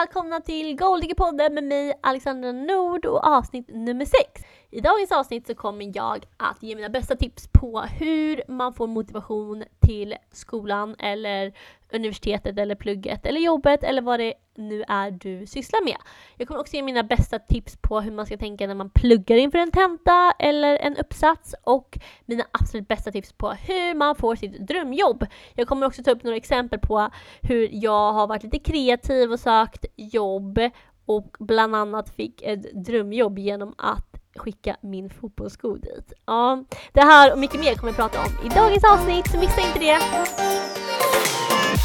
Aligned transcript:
välkomna 0.00 0.40
till 0.40 0.76
Goldige-podden 0.76 1.54
med 1.54 1.64
mig 1.64 1.98
Alexandra 2.00 2.52
Nord 2.52 3.06
och 3.06 3.26
avsnitt 3.26 3.68
nummer 3.68 4.04
6. 4.04 4.46
I 4.70 4.80
dagens 4.80 5.12
avsnitt 5.12 5.46
så 5.46 5.54
kommer 5.54 5.96
jag 5.96 6.24
att 6.36 6.62
ge 6.62 6.76
mina 6.76 6.88
bästa 6.88 7.16
tips 7.16 7.48
på 7.52 7.80
hur 7.80 8.42
man 8.48 8.74
får 8.74 8.86
motivation 8.86 9.64
till 9.80 10.14
skolan 10.32 10.96
eller 10.98 11.52
universitetet 11.92 12.58
eller 12.58 12.74
plugget 12.74 13.26
eller 13.26 13.40
jobbet 13.40 13.84
eller 13.84 14.02
vad 14.02 14.20
det 14.20 14.34
nu 14.54 14.84
är 14.88 15.10
du 15.10 15.46
sysslar 15.46 15.84
med. 15.84 15.96
Jag 16.36 16.48
kommer 16.48 16.60
också 16.60 16.76
ge 16.76 16.82
mina 16.82 17.02
bästa 17.02 17.38
tips 17.38 17.76
på 17.82 18.00
hur 18.00 18.12
man 18.12 18.26
ska 18.26 18.36
tänka 18.36 18.66
när 18.66 18.74
man 18.74 18.90
pluggar 18.90 19.36
inför 19.36 19.58
en 19.58 19.70
tenta 19.70 20.34
eller 20.38 20.76
en 20.78 20.96
uppsats 20.96 21.54
och 21.62 21.98
mina 22.24 22.44
absolut 22.50 22.88
bästa 22.88 23.12
tips 23.12 23.32
på 23.32 23.50
hur 23.50 23.94
man 23.94 24.16
får 24.16 24.36
sitt 24.36 24.66
drömjobb. 24.68 25.26
Jag 25.54 25.68
kommer 25.68 25.86
också 25.86 26.02
ta 26.02 26.10
upp 26.10 26.22
några 26.22 26.36
exempel 26.36 26.78
på 26.78 27.10
hur 27.42 27.68
jag 27.72 28.12
har 28.12 28.26
varit 28.26 28.42
lite 28.42 28.58
kreativ 28.58 29.32
och 29.32 29.40
sökt 29.40 29.84
jobb 29.96 30.58
och 31.06 31.36
bland 31.38 31.76
annat 31.76 32.14
fick 32.14 32.42
ett 32.42 32.84
drömjobb 32.84 33.38
genom 33.38 33.74
att 33.78 34.16
skicka 34.36 34.76
min 34.80 35.10
fotbollssko 35.10 35.76
dit. 35.76 36.12
Ja, 36.26 36.64
det 36.92 37.00
här 37.00 37.32
och 37.32 37.38
mycket 37.38 37.60
mer 37.60 37.74
kommer 37.74 37.92
jag 37.92 37.96
prata 37.96 38.18
om 38.18 38.46
i 38.46 38.54
dagens 38.54 38.84
avsnitt, 38.84 39.30
så 39.30 39.38
missa 39.38 39.60
inte 39.60 39.78
det! 39.78 40.55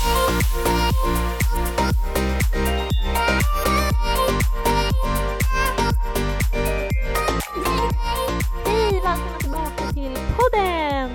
Hej! 0.01 0.11
Välkomna 9.03 9.37
tillbaka 9.39 9.93
till 9.93 10.13
podden! 10.13 11.11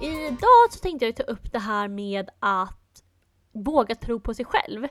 Idag 0.00 0.66
så 0.70 0.78
tänkte 0.78 1.06
jag 1.06 1.16
ta 1.16 1.22
upp 1.22 1.52
det 1.52 1.58
här 1.58 1.88
med 1.88 2.30
att 2.38 3.02
våga 3.52 3.94
tro 3.94 4.20
på 4.20 4.34
sig 4.34 4.44
själv 4.44 4.86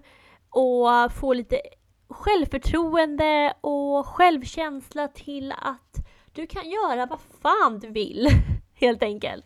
och 0.49 1.13
få 1.13 1.33
lite 1.33 1.61
självförtroende 2.09 3.53
och 3.61 4.05
självkänsla 4.05 5.07
till 5.07 5.51
att 5.51 6.07
du 6.33 6.47
kan 6.47 6.69
göra 6.69 7.05
vad 7.05 7.19
fan 7.41 7.79
du 7.79 7.89
vill, 7.89 8.29
helt 8.73 9.03
enkelt. 9.03 9.45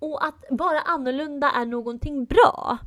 Och 0.00 0.24
att 0.24 0.44
vara 0.50 0.80
annorlunda 0.80 1.50
är 1.50 1.66
någonting 1.66 2.24
bra. 2.24 2.78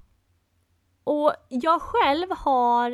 Och 1.04 1.34
jag 1.50 1.82
själv 1.82 2.28
har... 2.38 2.92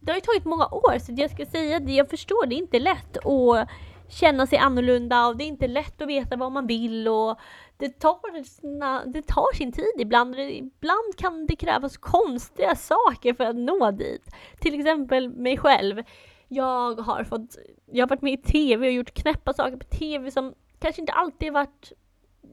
Det 0.00 0.12
har 0.12 0.16
ju 0.16 0.20
tagit 0.20 0.44
många 0.44 0.66
år 0.66 0.98
så 0.98 1.12
jag 1.16 1.30
ska 1.30 1.46
säga 1.46 1.80
det, 1.80 1.92
jag 1.92 2.10
förstår 2.10 2.46
det 2.46 2.54
är 2.54 2.58
inte 2.58 2.78
lätt 2.78 3.26
att 3.26 3.68
känna 4.08 4.46
sig 4.46 4.58
annorlunda 4.58 5.26
och 5.26 5.36
det 5.36 5.44
är 5.44 5.48
inte 5.48 5.68
lätt 5.68 6.02
att 6.02 6.08
veta 6.08 6.36
vad 6.36 6.52
man 6.52 6.66
vill 6.66 7.08
och 7.08 7.38
det 7.76 7.88
tar, 8.00 8.44
sina, 8.44 9.04
det 9.06 9.22
tar 9.22 9.56
sin 9.56 9.72
tid 9.72 9.92
ibland. 9.98 10.38
Ibland 10.38 11.16
kan 11.16 11.46
det 11.46 11.56
krävas 11.56 11.96
konstiga 11.96 12.76
saker 12.76 13.34
för 13.34 13.44
att 13.44 13.56
nå 13.56 13.90
dit. 13.90 14.34
Till 14.60 14.80
exempel 14.80 15.28
mig 15.28 15.58
själv. 15.58 16.02
Jag 16.48 17.00
har 17.00 17.24
fått, 17.24 17.56
jag 17.86 18.02
har 18.02 18.08
varit 18.08 18.22
med 18.22 18.32
i 18.32 18.42
TV 18.42 18.86
och 18.86 18.92
gjort 18.92 19.14
knäppa 19.14 19.52
saker 19.52 19.76
på 19.76 19.84
TV 19.84 20.30
som 20.30 20.54
kanske 20.78 21.00
inte 21.02 21.12
alltid 21.12 21.52
varit 21.52 21.92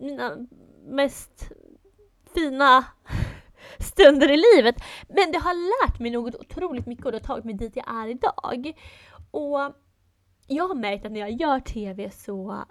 mina 0.04 0.38
mest 0.86 1.52
fina 2.34 2.86
stunder 3.80 4.32
i 4.32 4.38
livet. 4.38 4.76
Men 5.08 5.32
det 5.32 5.38
har 5.38 5.86
lärt 5.88 6.00
mig 6.00 6.12
något 6.12 6.36
otroligt 6.36 6.86
mycket 6.86 7.06
och 7.06 7.12
det 7.12 7.18
har 7.18 7.24
tagit 7.24 7.46
mig 7.46 7.54
dit 7.54 7.76
jag 7.76 7.96
är 7.96 8.08
idag. 8.08 8.74
Och 9.32 9.74
jag 10.48 10.68
har 10.68 10.76
märkt 10.76 11.06
att 11.06 11.12
när 11.12 11.20
jag 11.20 11.32
gör 11.32 11.60
TV 11.60 12.12
så 12.12 12.66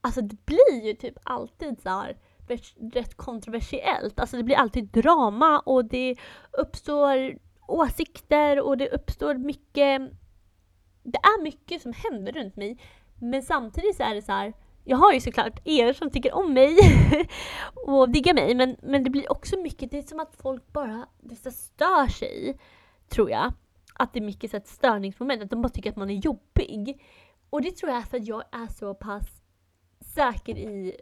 Alltså 0.00 0.20
det 0.20 0.46
blir 0.46 0.84
ju 0.84 0.94
typ 0.94 1.18
alltid 1.22 1.80
så 1.82 1.88
här 1.88 2.16
rätt 2.92 3.16
kontroversiellt. 3.16 4.20
Alltså 4.20 4.36
det 4.36 4.42
blir 4.42 4.56
alltid 4.56 4.84
drama 4.84 5.60
och 5.60 5.84
det 5.84 6.16
uppstår 6.52 7.38
åsikter 7.68 8.60
och 8.60 8.78
det 8.78 8.88
uppstår 8.88 9.34
mycket 9.34 10.10
det 11.02 11.18
är 11.18 11.42
mycket 11.42 11.82
som 11.82 11.92
händer 11.92 12.32
runt 12.32 12.56
mig. 12.56 12.78
Men 13.20 13.42
samtidigt 13.42 13.96
så 13.96 14.02
är 14.02 14.14
det 14.14 14.22
så 14.22 14.32
här, 14.32 14.52
jag 14.88 14.96
har 14.96 15.12
ju 15.12 15.20
såklart 15.20 15.60
er 15.64 15.92
som 15.92 16.10
tycker 16.10 16.34
om 16.34 16.52
mig 16.52 16.76
och 17.86 18.08
diggar 18.08 18.34
mig 18.34 18.54
men, 18.54 18.76
men 18.82 19.04
det 19.04 19.10
blir 19.10 19.32
också 19.32 19.56
mycket, 19.56 19.90
det 19.90 19.98
är 19.98 20.02
som 20.02 20.20
att 20.20 20.36
folk 20.42 20.72
bara 20.72 21.06
det 21.20 21.36
stör 21.36 22.08
sig, 22.08 22.58
tror 23.08 23.30
jag. 23.30 23.52
Att 23.94 24.12
det 24.12 24.18
är 24.18 24.24
mycket 24.24 24.50
så 24.50 24.56
ett 24.56 24.68
störningsmoment, 24.68 25.42
att 25.42 25.50
de 25.50 25.62
bara 25.62 25.68
tycker 25.68 25.90
att 25.90 25.96
man 25.96 26.10
är 26.10 26.14
jobbig. 26.14 27.02
Och 27.50 27.62
det 27.62 27.70
tror 27.70 27.92
jag 27.92 28.00
är 28.00 28.04
för 28.04 28.16
att 28.16 28.26
jag 28.26 28.42
är 28.52 28.66
så 28.66 28.94
pass 28.94 29.42
säker 30.00 30.58
i 30.58 30.96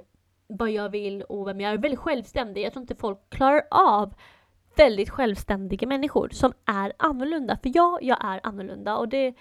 vad 0.47 0.71
jag 0.71 0.89
vill 0.89 1.23
och 1.23 1.49
vem 1.49 1.61
jag 1.61 1.73
är. 1.73 1.78
Väldigt 1.78 2.00
självständig. 2.00 2.65
Jag 2.65 2.73
tror 2.73 2.83
inte 2.83 2.94
folk 2.94 3.19
klarar 3.31 3.62
av 3.71 4.15
väldigt 4.77 5.11
självständiga 5.11 5.89
människor 5.89 6.28
som 6.28 6.53
är 6.65 6.93
annorlunda. 6.97 7.56
För 7.62 7.71
ja, 7.75 7.99
jag 8.03 8.25
är 8.25 8.41
annorlunda 8.43 8.97
och 8.97 9.09
det... 9.09 9.34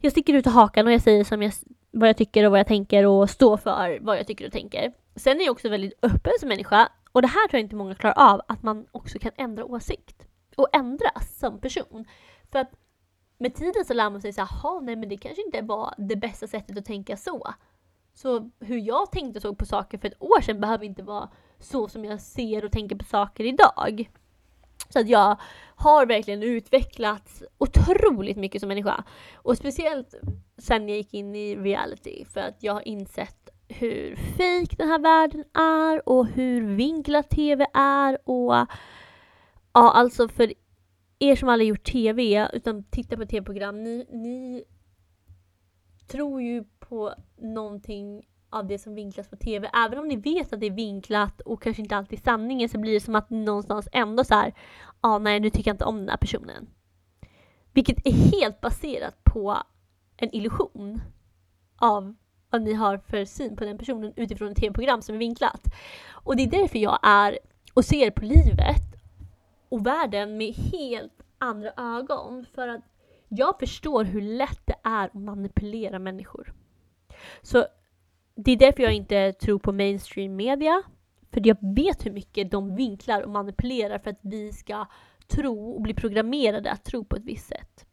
Jag 0.00 0.12
sticker 0.12 0.34
ut 0.34 0.46
hakan 0.46 0.86
och 0.86 0.92
jag 0.92 1.02
säger 1.02 1.24
som 1.24 1.42
jag, 1.42 1.52
vad 1.90 2.08
jag 2.08 2.16
tycker 2.16 2.44
och 2.44 2.50
vad 2.50 2.60
jag 2.60 2.66
tänker 2.66 3.06
och 3.06 3.30
står 3.30 3.56
för 3.56 3.98
vad 4.00 4.18
jag 4.18 4.26
tycker 4.26 4.46
och 4.46 4.52
tänker. 4.52 4.92
Sen 5.16 5.40
är 5.40 5.44
jag 5.44 5.52
också 5.52 5.68
väldigt 5.68 5.98
öppen 6.02 6.32
som 6.40 6.48
människa 6.48 6.88
och 7.12 7.22
det 7.22 7.28
här 7.28 7.48
tror 7.48 7.58
jag 7.58 7.64
inte 7.64 7.76
många 7.76 7.94
klarar 7.94 8.32
av, 8.32 8.40
att 8.48 8.62
man 8.62 8.86
också 8.92 9.18
kan 9.18 9.32
ändra 9.36 9.64
åsikt 9.64 10.26
och 10.56 10.68
ändras 10.72 11.38
som 11.38 11.60
person. 11.60 12.04
För 12.52 12.58
att 12.58 12.70
med 13.38 13.54
tiden 13.54 13.84
så 13.84 13.94
lär 13.94 14.10
man 14.10 14.20
sig 14.20 14.32
såhär, 14.32 14.80
nej 14.80 14.96
men 14.96 15.08
det 15.08 15.16
kanske 15.16 15.42
inte 15.42 15.62
var 15.62 15.94
det 15.98 16.16
bästa 16.16 16.46
sättet 16.46 16.78
att 16.78 16.84
tänka 16.84 17.16
så. 17.16 17.54
Så 18.14 18.50
hur 18.60 18.78
jag 18.78 19.12
tänkte 19.12 19.38
och 19.38 19.42
såg 19.42 19.58
på 19.58 19.66
saker 19.66 19.98
för 19.98 20.08
ett 20.08 20.22
år 20.22 20.40
sedan 20.40 20.60
behöver 20.60 20.84
inte 20.84 21.02
vara 21.02 21.28
så 21.58 21.88
som 21.88 22.04
jag 22.04 22.20
ser 22.20 22.64
och 22.64 22.72
tänker 22.72 22.96
på 22.96 23.04
saker 23.04 23.44
idag. 23.44 24.10
Så 24.88 24.98
att 25.00 25.08
jag 25.08 25.36
har 25.76 26.06
verkligen 26.06 26.42
utvecklats 26.42 27.42
otroligt 27.58 28.36
mycket 28.36 28.60
som 28.60 28.68
människa. 28.68 29.04
Och 29.34 29.56
speciellt 29.56 30.14
sen 30.58 30.88
jag 30.88 30.96
gick 30.98 31.14
in 31.14 31.34
i 31.34 31.56
reality 31.56 32.24
för 32.24 32.40
att 32.40 32.62
jag 32.62 32.72
har 32.72 32.88
insett 32.88 33.50
hur 33.68 34.16
fake 34.16 34.76
den 34.76 34.88
här 34.88 34.98
världen 34.98 35.44
är 35.54 36.08
och 36.08 36.26
hur 36.26 36.76
vinklat 36.76 37.30
TV 37.30 37.66
är 37.74 38.18
och 38.24 38.54
ja, 39.72 39.92
alltså 39.92 40.28
för 40.28 40.52
er 41.18 41.36
som 41.36 41.48
aldrig 41.48 41.68
gjort 41.68 41.84
TV 41.84 42.48
utan 42.52 42.84
tittar 42.84 43.16
på 43.16 43.26
TV-program, 43.26 43.84
ni, 43.84 44.06
ni 44.10 44.64
tror 46.06 46.42
ju 46.42 46.64
på 46.78 47.14
någonting 47.36 48.26
av 48.56 48.66
det 48.66 48.78
som 48.78 48.94
vinklas 48.94 49.28
på 49.28 49.36
TV. 49.36 49.70
Även 49.72 49.98
om 49.98 50.08
ni 50.08 50.16
vet 50.16 50.52
att 50.52 50.60
det 50.60 50.66
är 50.66 50.70
vinklat 50.70 51.40
och 51.40 51.62
kanske 51.62 51.82
inte 51.82 51.96
alltid 51.96 52.24
sanningen 52.24 52.68
så 52.68 52.78
blir 52.78 52.92
det 52.92 53.00
som 53.00 53.14
att 53.14 53.30
ni 53.30 53.44
någonstans 53.44 53.88
ändå 53.92 54.24
så 54.24 54.34
här, 54.34 54.54
ja 55.02 55.08
ah, 55.08 55.18
nej 55.18 55.40
nu 55.40 55.50
tycker 55.50 55.70
jag 55.70 55.74
inte 55.74 55.84
om 55.84 55.98
den 55.98 56.08
här 56.08 56.16
personen. 56.16 56.66
Vilket 57.72 58.06
är 58.06 58.12
helt 58.12 58.60
baserat 58.60 59.24
på 59.24 59.58
en 60.16 60.34
illusion 60.34 61.00
av 61.76 62.14
vad 62.50 62.62
ni 62.62 62.72
har 62.72 62.98
för 62.98 63.24
syn 63.24 63.56
på 63.56 63.64
den 63.64 63.78
personen 63.78 64.12
utifrån 64.16 64.48
ett 64.48 64.56
tv-program 64.56 65.02
som 65.02 65.14
är 65.14 65.18
vinklat. 65.18 65.66
Och 66.10 66.36
det 66.36 66.42
är 66.42 66.50
därför 66.50 66.78
jag 66.78 66.98
är 67.02 67.38
och 67.74 67.84
ser 67.84 68.10
på 68.10 68.24
livet 68.24 68.82
och 69.68 69.86
världen 69.86 70.36
med 70.36 70.54
helt 70.54 71.22
andra 71.38 71.72
ögon. 71.76 72.46
För 72.54 72.68
att 72.68 72.80
jag 73.28 73.58
förstår 73.58 74.04
hur 74.04 74.20
lätt 74.20 74.60
det 74.64 74.76
är 74.82 75.04
att 75.06 75.14
manipulera 75.14 75.98
människor. 75.98 76.52
Så 77.42 77.66
det 78.36 78.52
är 78.52 78.56
därför 78.56 78.82
jag 78.82 78.92
inte 78.92 79.32
tror 79.32 79.58
på 79.58 79.72
mainstream 79.72 80.36
media. 80.36 80.82
För 81.32 81.46
jag 81.46 81.56
vet 81.76 82.06
hur 82.06 82.10
mycket 82.10 82.50
de 82.50 82.76
vinklar 82.76 83.22
och 83.22 83.30
manipulerar 83.30 83.98
för 83.98 84.10
att 84.10 84.18
vi 84.22 84.52
ska 84.52 84.86
tro 85.26 85.70
och 85.70 85.82
bli 85.82 85.94
programmerade 85.94 86.70
att 86.70 86.84
tro 86.84 87.04
på 87.04 87.16
ett 87.16 87.24
visst 87.24 87.48
sätt. 87.48 87.86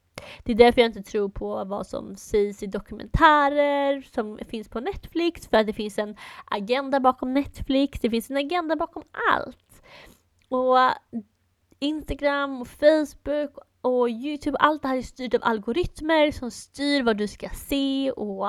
Det 0.44 0.52
är 0.52 0.56
därför 0.56 0.82
jag 0.82 0.90
inte 0.90 1.04
tror 1.04 1.30
på 1.30 1.64
vad 1.64 1.88
som 1.88 2.16
sägs 2.16 2.64
i 2.64 2.68
dokumentärer 2.68 4.02
som 4.02 4.40
finns 4.48 4.70
på 4.70 4.80
Netflix, 4.80 5.48
för 5.48 5.58
att 5.58 5.68
det 5.68 5.74
finns 5.74 5.98
en 5.98 6.16
agenda 6.46 7.00
bakom 7.00 7.34
Netflix, 7.34 8.00
det 8.00 8.10
finns 8.10 8.32
en 8.32 8.38
agenda 8.38 8.76
bakom 8.76 9.04
allt. 9.32 9.84
Och 10.50 10.78
Instagram 11.80 12.62
och 12.62 12.68
Facebook 12.68 13.58
och 13.82 14.10
Youtube, 14.10 14.58
allt 14.58 14.82
det 14.82 14.88
här 14.88 14.98
är 14.98 15.02
styrt 15.02 15.34
av 15.34 15.44
algoritmer 15.44 16.32
som 16.32 16.52
styr 16.52 17.04
vad 17.04 17.18
du 17.18 17.28
ska 17.28 17.50
se 17.50 18.12
och 18.12 18.48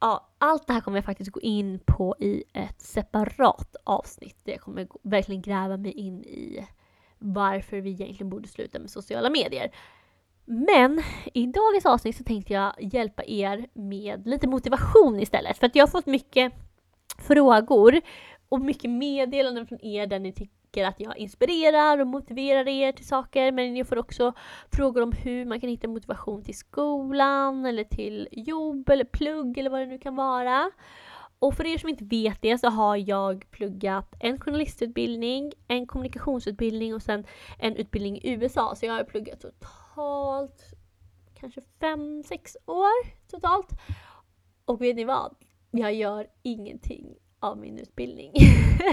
ja, 0.00 0.28
allt 0.38 0.66
det 0.66 0.72
här 0.72 0.80
kommer 0.80 0.98
jag 0.98 1.04
faktiskt 1.04 1.30
gå 1.30 1.40
in 1.40 1.80
på 1.86 2.16
i 2.18 2.44
ett 2.52 2.82
separat 2.82 3.76
avsnitt 3.84 4.36
där 4.44 4.52
jag 4.52 4.60
kommer 4.60 4.88
verkligen 5.02 5.42
gräva 5.42 5.76
mig 5.76 5.92
in 5.92 6.24
i 6.24 6.66
varför 7.18 7.80
vi 7.80 7.90
egentligen 7.90 8.30
borde 8.30 8.48
sluta 8.48 8.78
med 8.78 8.90
sociala 8.90 9.30
medier. 9.30 9.70
Men 10.44 11.02
i 11.34 11.46
dagens 11.46 11.86
avsnitt 11.86 12.16
så 12.16 12.24
tänkte 12.24 12.52
jag 12.52 12.74
hjälpa 12.78 13.24
er 13.24 13.66
med 13.72 14.26
lite 14.26 14.48
motivation 14.48 15.20
istället. 15.20 15.58
För 15.58 15.66
att 15.66 15.74
jag 15.76 15.82
har 15.82 15.90
fått 15.90 16.06
mycket 16.06 16.52
frågor 17.18 18.00
och 18.48 18.60
mycket 18.60 18.90
meddelanden 18.90 19.66
från 19.66 19.84
er 19.84 20.06
där 20.06 20.18
ni 20.18 20.32
tänker 20.70 20.88
att 20.88 21.00
jag 21.00 21.18
inspirerar 21.18 21.98
och 21.98 22.06
motiverar 22.06 22.68
er 22.68 22.92
till 22.92 23.06
saker. 23.06 23.52
Men 23.52 23.76
jag 23.76 23.86
får 23.86 23.98
också 23.98 24.32
frågor 24.72 25.02
om 25.02 25.12
hur 25.12 25.44
man 25.44 25.60
kan 25.60 25.70
hitta 25.70 25.88
motivation 25.88 26.42
till 26.42 26.58
skolan 26.58 27.66
eller 27.66 27.84
till 27.84 28.28
jobb 28.32 28.88
eller 28.88 29.04
plugg 29.04 29.58
eller 29.58 29.70
vad 29.70 29.80
det 29.80 29.86
nu 29.86 29.98
kan 29.98 30.16
vara. 30.16 30.70
Och 31.38 31.54
för 31.54 31.66
er 31.66 31.78
som 31.78 31.88
inte 31.88 32.04
vet 32.04 32.42
det 32.42 32.58
så 32.58 32.68
har 32.68 32.96
jag 32.96 33.50
pluggat 33.50 34.14
en 34.20 34.40
journalistutbildning, 34.40 35.52
en 35.68 35.86
kommunikationsutbildning 35.86 36.94
och 36.94 37.02
sen 37.02 37.24
en 37.58 37.76
utbildning 37.76 38.16
i 38.16 38.30
USA. 38.30 38.74
Så 38.74 38.86
jag 38.86 38.94
har 38.94 39.04
pluggat 39.04 39.40
totalt 39.40 40.74
kanske 41.34 41.60
fem 41.80 42.22
sex 42.22 42.56
år 42.66 43.28
totalt. 43.30 43.70
Och 44.64 44.80
vet 44.80 44.96
ni 44.96 45.04
vad? 45.04 45.34
Jag 45.70 45.94
gör 45.94 46.26
ingenting 46.42 47.16
av 47.40 47.58
min 47.58 47.78
utbildning. 47.78 48.32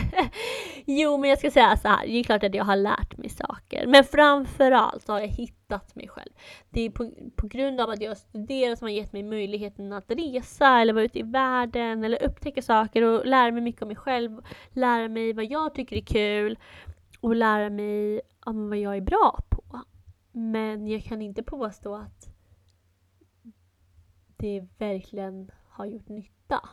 jo, 0.86 1.18
men 1.18 1.30
jag 1.30 1.40
ska 1.40 1.52
säga 1.52 1.78
så 1.78 1.88
här. 1.88 2.08
Det 2.08 2.18
är 2.18 2.24
klart 2.24 2.44
att 2.44 2.56
jag 2.56 2.64
har 2.64 2.76
lärt 2.76 3.18
mig 3.18 3.30
saker. 3.30 3.88
Men 3.88 4.04
framförallt 4.04 5.06
så 5.06 5.14
har 5.14 5.20
jag 5.20 5.28
hittat 5.28 5.96
mig 5.96 6.08
själv. 6.08 6.32
Det 6.70 6.82
är 6.82 6.90
på, 6.90 7.12
på 7.36 7.48
grund 7.48 7.82
av 7.82 7.90
att 7.90 8.02
jag 8.02 8.18
studerar 8.18 8.76
som 8.76 8.86
har 8.86 8.92
gett 8.92 9.14
mig 9.14 9.24
möjligheten 9.24 9.94
att 9.94 10.12
resa 10.12 10.80
eller 10.80 10.94
vara 10.94 11.04
ute 11.06 11.20
i 11.20 11.24
världen 11.24 12.04
eller 12.04 12.24
upptäcka 12.24 12.62
saker 12.62 13.02
och 13.02 13.26
lära 13.26 13.52
mig 13.52 13.62
mycket 13.62 13.82
om 13.82 13.88
mig 13.88 13.98
själv. 13.98 14.42
Lära 14.70 15.08
mig 15.08 15.34
vad 15.34 15.46
jag 15.46 15.76
tycker 15.76 15.96
är 15.96 16.02
kul 16.02 16.60
och 17.20 17.36
lära 17.36 17.70
mig 17.70 18.22
om 18.46 18.70
vad 18.70 18.78
jag 18.78 18.98
är 18.98 19.02
bra 19.02 19.40
på. 19.50 19.82
Men 20.32 20.88
jag 20.88 21.04
kan 21.04 21.22
inte 21.22 21.44
påstå 21.44 21.96
att 21.96 22.30
det 24.38 24.68
verkligen 24.78 25.52
har 25.70 25.86
gjort 25.86 26.08
nytta. 26.08 26.70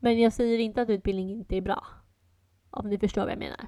Men 0.00 0.20
jag 0.20 0.32
säger 0.32 0.58
inte 0.58 0.82
att 0.82 0.90
utbildning 0.90 1.30
inte 1.30 1.56
är 1.56 1.60
bra. 1.60 1.86
Om 2.70 2.88
ni 2.88 2.98
förstår 2.98 3.22
vad 3.22 3.30
jag 3.30 3.38
menar. 3.38 3.66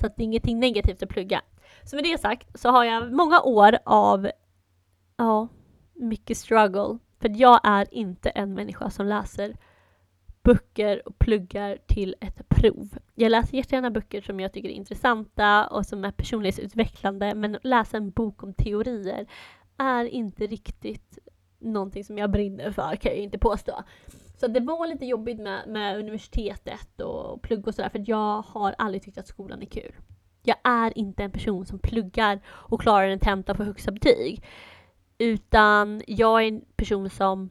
Så 0.00 0.06
att 0.06 0.16
det 0.16 0.22
är 0.22 0.24
ingenting 0.24 0.60
negativt 0.60 1.02
att 1.02 1.08
plugga. 1.08 1.42
Så 1.84 1.96
med 1.96 2.04
det 2.04 2.18
sagt 2.18 2.60
så 2.60 2.68
har 2.70 2.84
jag 2.84 3.12
många 3.12 3.40
år 3.40 3.78
av, 3.84 4.30
ja, 5.16 5.48
mycket 5.94 6.38
struggle. 6.38 6.98
För 7.20 7.40
jag 7.40 7.60
är 7.64 7.94
inte 7.94 8.30
en 8.30 8.54
människa 8.54 8.90
som 8.90 9.06
läser 9.06 9.56
böcker 10.42 11.08
och 11.08 11.18
pluggar 11.18 11.78
till 11.86 12.14
ett 12.20 12.48
prov. 12.48 12.98
Jag 13.14 13.30
läser 13.30 13.56
jättegärna 13.56 13.90
böcker 13.90 14.20
som 14.20 14.40
jag 14.40 14.52
tycker 14.52 14.68
är 14.68 14.72
intressanta 14.72 15.66
och 15.66 15.86
som 15.86 16.04
är 16.04 16.10
personlighetsutvecklande 16.10 17.34
men 17.34 17.54
att 17.54 17.64
läsa 17.64 17.96
en 17.96 18.10
bok 18.10 18.42
om 18.42 18.54
teorier 18.54 19.26
är 19.76 20.04
inte 20.04 20.46
riktigt 20.46 21.18
någonting 21.58 22.04
som 22.04 22.18
jag 22.18 22.30
brinner 22.30 22.70
för 22.72 22.96
kan 22.96 23.12
jag 23.12 23.20
inte 23.20 23.38
påstå. 23.38 23.82
Så 24.40 24.46
det 24.46 24.60
var 24.60 24.86
lite 24.86 25.06
jobbigt 25.06 25.38
med, 25.38 25.68
med 25.68 25.98
universitetet 25.98 27.00
och 27.00 27.42
plugg 27.42 27.68
och 27.68 27.74
sådär 27.74 27.88
för 27.88 28.04
jag 28.06 28.42
har 28.42 28.74
aldrig 28.78 29.02
tyckt 29.02 29.18
att 29.18 29.26
skolan 29.26 29.62
är 29.62 29.66
kul. 29.66 29.92
Jag 30.42 30.56
är 30.64 30.98
inte 30.98 31.22
en 31.22 31.32
person 31.32 31.66
som 31.66 31.78
pluggar 31.78 32.40
och 32.48 32.80
klarar 32.80 33.08
en 33.08 33.20
tenta 33.20 33.54
på 33.54 33.64
högsta 33.64 33.92
betyg. 33.92 34.44
Utan 35.18 36.02
jag 36.06 36.42
är 36.42 36.48
en 36.48 36.64
person 36.76 37.10
som 37.10 37.50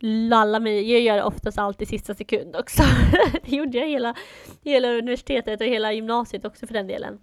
lallar 0.00 0.60
mig. 0.60 0.92
Jag 0.92 1.00
gör 1.00 1.16
det 1.16 1.22
oftast 1.22 1.58
alltid 1.58 1.88
sista 1.88 2.14
sekund 2.14 2.56
också. 2.56 2.82
det 3.44 3.56
gjorde 3.56 3.78
jag 3.78 3.88
hela, 3.88 4.14
hela 4.62 4.88
universitetet 4.88 5.60
och 5.60 5.66
hela 5.66 5.92
gymnasiet 5.92 6.44
också 6.44 6.66
för 6.66 6.74
den 6.74 6.86
delen. 6.86 7.20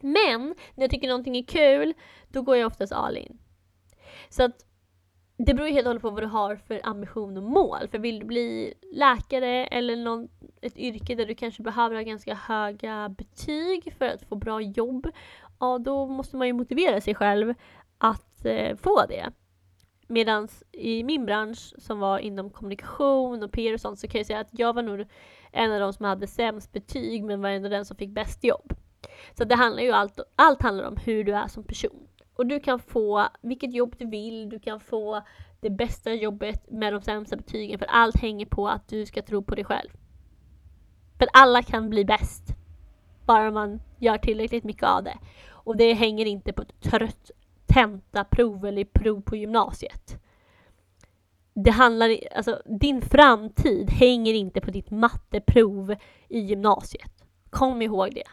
Men 0.00 0.54
när 0.74 0.84
jag 0.84 0.90
tycker 0.90 1.08
någonting 1.08 1.36
är 1.36 1.42
kul, 1.42 1.94
då 2.28 2.42
går 2.42 2.56
jag 2.56 2.66
oftast 2.66 2.92
all 2.92 3.16
in. 3.16 3.38
Så 4.28 4.42
att 4.42 4.67
det 5.38 5.54
beror 5.54 5.68
ju 5.68 5.74
helt 5.74 5.86
och 5.86 5.90
hållet 5.90 6.02
på 6.02 6.10
vad 6.10 6.22
du 6.22 6.26
har 6.26 6.56
för 6.56 6.80
ambition 6.84 7.36
och 7.36 7.42
mål. 7.42 7.88
För 7.90 7.98
vill 7.98 8.18
du 8.18 8.26
bli 8.26 8.74
läkare 8.92 9.66
eller 9.66 9.96
någon, 9.96 10.28
ett 10.60 10.76
yrke 10.76 11.14
där 11.14 11.26
du 11.26 11.34
kanske 11.34 11.62
behöver 11.62 11.96
ha 11.96 12.02
ganska 12.02 12.34
höga 12.34 13.08
betyg 13.08 13.94
för 13.98 14.04
att 14.04 14.22
få 14.22 14.36
bra 14.36 14.60
jobb, 14.60 15.06
ja 15.60 15.78
då 15.78 16.06
måste 16.06 16.36
man 16.36 16.46
ju 16.46 16.52
motivera 16.52 17.00
sig 17.00 17.14
själv 17.14 17.54
att 17.98 18.44
eh, 18.44 18.76
få 18.76 19.06
det. 19.08 19.32
Medan 20.08 20.48
i 20.72 21.04
min 21.04 21.26
bransch 21.26 21.74
som 21.78 21.98
var 21.98 22.18
inom 22.18 22.50
kommunikation 22.50 23.42
och 23.42 23.52
PR 23.52 23.74
och 23.74 23.80
sånt 23.80 23.98
så 23.98 24.08
kan 24.08 24.18
jag 24.18 24.26
säga 24.26 24.40
att 24.40 24.58
jag 24.58 24.74
var 24.74 24.82
nog 24.82 25.06
en 25.52 25.72
av 25.72 25.80
de 25.80 25.92
som 25.92 26.04
hade 26.04 26.26
sämst 26.26 26.72
betyg 26.72 27.24
men 27.24 27.42
var 27.42 27.48
ändå 27.48 27.68
den 27.68 27.84
som 27.84 27.96
fick 27.96 28.10
bäst 28.10 28.44
jobb. 28.44 28.74
Så 29.38 29.44
det 29.44 29.54
handlar 29.54 29.82
ju 29.82 29.92
allt, 29.92 30.20
allt 30.36 30.62
handlar 30.62 30.84
om 30.84 30.96
hur 30.96 31.24
du 31.24 31.34
är 31.34 31.48
som 31.48 31.64
person. 31.64 32.07
Och 32.38 32.46
du 32.46 32.60
kan 32.60 32.78
få 32.78 33.28
vilket 33.40 33.74
jobb 33.74 33.94
du 33.98 34.06
vill, 34.06 34.48
du 34.48 34.58
kan 34.58 34.80
få 34.80 35.22
det 35.60 35.70
bästa 35.70 36.12
jobbet 36.12 36.70
med 36.70 36.92
de 36.92 37.02
sämsta 37.02 37.36
betygen 37.36 37.78
för 37.78 37.86
allt 37.86 38.16
hänger 38.16 38.46
på 38.46 38.68
att 38.68 38.88
du 38.88 39.06
ska 39.06 39.22
tro 39.22 39.42
på 39.42 39.54
dig 39.54 39.64
själv. 39.64 39.88
För 41.18 41.28
alla 41.32 41.62
kan 41.62 41.90
bli 41.90 42.04
bäst. 42.04 42.42
Bara 43.26 43.50
man 43.50 43.80
gör 43.96 44.18
tillräckligt 44.18 44.64
mycket 44.64 44.82
av 44.82 45.04
det. 45.04 45.18
Och 45.50 45.76
det 45.76 45.92
hänger 45.92 46.26
inte 46.26 46.52
på 46.52 46.62
ett 46.62 46.80
trött 46.80 47.30
tentaprov 47.66 48.66
eller 48.66 48.84
prov 48.84 49.20
på 49.20 49.36
gymnasiet. 49.36 50.22
Det 51.54 51.70
handlar, 51.70 52.16
alltså 52.36 52.62
din 52.80 53.02
framtid 53.02 53.90
hänger 53.90 54.34
inte 54.34 54.60
på 54.60 54.70
ditt 54.70 54.90
matteprov 54.90 55.94
i 56.28 56.38
gymnasiet. 56.38 57.24
Kom 57.50 57.82
ihåg 57.82 58.14
det. 58.14 58.28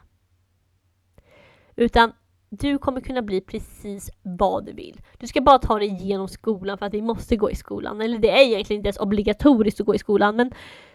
Utan 1.75 2.13
du 2.59 2.77
kommer 2.77 3.01
kunna 3.01 3.21
bli 3.21 3.41
precis 3.41 4.11
vad 4.21 4.65
du 4.65 4.73
vill. 4.73 5.01
Du 5.17 5.27
ska 5.27 5.41
bara 5.41 5.59
ta 5.59 5.79
dig 5.79 5.87
igenom 5.87 6.27
skolan 6.27 6.77
för 6.77 6.85
att 6.85 6.93
vi 6.93 7.01
måste 7.01 7.35
gå 7.35 7.51
i 7.51 7.55
skolan. 7.55 8.01
Eller 8.01 8.19
det 8.19 8.29
är 8.29 8.43
egentligen 8.43 8.79
inte 8.79 8.87
ens 8.87 8.99
obligatoriskt 8.99 9.79
att 9.79 9.85
gå 9.85 9.95
i 9.95 9.99
skolan 9.99 10.35
men 10.35 10.51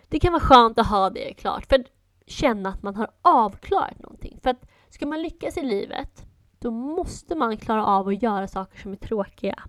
det 0.08 0.20
kan 0.20 0.32
vara 0.32 0.42
skönt 0.42 0.78
att 0.78 0.86
ha 0.86 1.10
det 1.10 1.34
klart 1.34 1.66
för 1.66 1.78
att 1.78 1.86
känna 2.26 2.68
att 2.68 2.82
man 2.82 2.96
har 2.96 3.10
avklarat 3.22 3.98
någonting. 3.98 4.38
För 4.42 4.50
att 4.50 4.66
ska 4.88 5.06
man 5.06 5.22
lyckas 5.22 5.56
i 5.56 5.62
livet 5.62 6.26
då 6.58 6.70
måste 6.70 7.34
man 7.34 7.56
klara 7.56 7.86
av 7.86 8.08
att 8.08 8.22
göra 8.22 8.48
saker 8.48 8.78
som 8.78 8.92
är 8.92 8.96
tråkiga. 8.96 9.62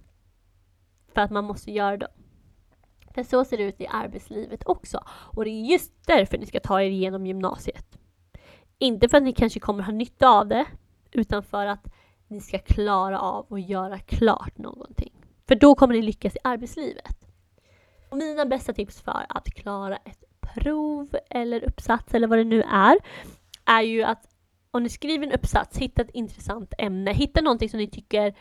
För 1.14 1.22
att 1.22 1.32
man 1.32 1.44
måste 1.44 1.72
göra 1.72 1.98
dem. 1.98 2.10
För 3.14 3.24
så 3.24 3.46
ser 3.46 3.58
det 3.58 3.64
ut 3.64 3.82
i 3.82 3.88
arbetslivet 3.88 4.64
också. 4.66 5.04
Och 5.10 5.46
det 5.46 5.50
är 5.50 5.72
just 5.72 5.92
därför 6.08 6.38
ni 6.38 6.46
ska 6.46 6.60
ta 6.60 6.82
er 6.82 6.90
igenom 6.90 7.26
gymnasiet. 7.28 7.98
Inte 8.78 9.10
för 9.10 9.18
att 9.18 9.24
ni 9.24 9.34
kanske 9.34 9.60
kommer 9.60 9.84
ha 9.84 9.92
nytta 9.92 10.30
av 10.30 10.48
det, 10.48 10.66
utan 11.12 11.44
för 11.44 11.66
att 11.66 11.88
ni 12.28 12.42
ska 12.42 12.60
klara 12.60 13.20
av 13.20 13.54
att 13.54 13.70
göra 13.70 14.00
klart 14.00 14.58
någonting. 14.58 15.14
För 15.48 15.56
då 15.56 15.76
kommer 15.76 15.94
ni 15.94 16.02
lyckas 16.02 16.36
i 16.36 16.40
arbetslivet. 16.44 17.28
Och 18.10 18.18
mina 18.18 18.46
bästa 18.46 18.74
tips 18.74 19.02
för 19.02 19.26
att 19.30 19.54
klara 19.54 19.98
ett 19.98 20.24
prov 20.42 21.16
eller 21.30 21.64
uppsats 21.64 22.14
eller 22.14 22.28
vad 22.28 22.38
det 22.38 22.44
nu 22.44 22.62
är, 22.62 22.98
är 23.66 23.82
ju 23.82 24.04
att 24.04 24.28
om 24.72 24.84
ni 24.84 24.90
skriver 24.90 25.28
en 25.28 25.34
uppsats, 25.34 25.78
hitta 25.78 26.02
ett 26.02 26.10
intressant 26.14 26.74
ämne. 26.78 27.14
Hitta 27.14 27.42
någonting 27.42 27.70
som 27.70 27.80
ni 27.80 27.88
tycker, 27.88 28.34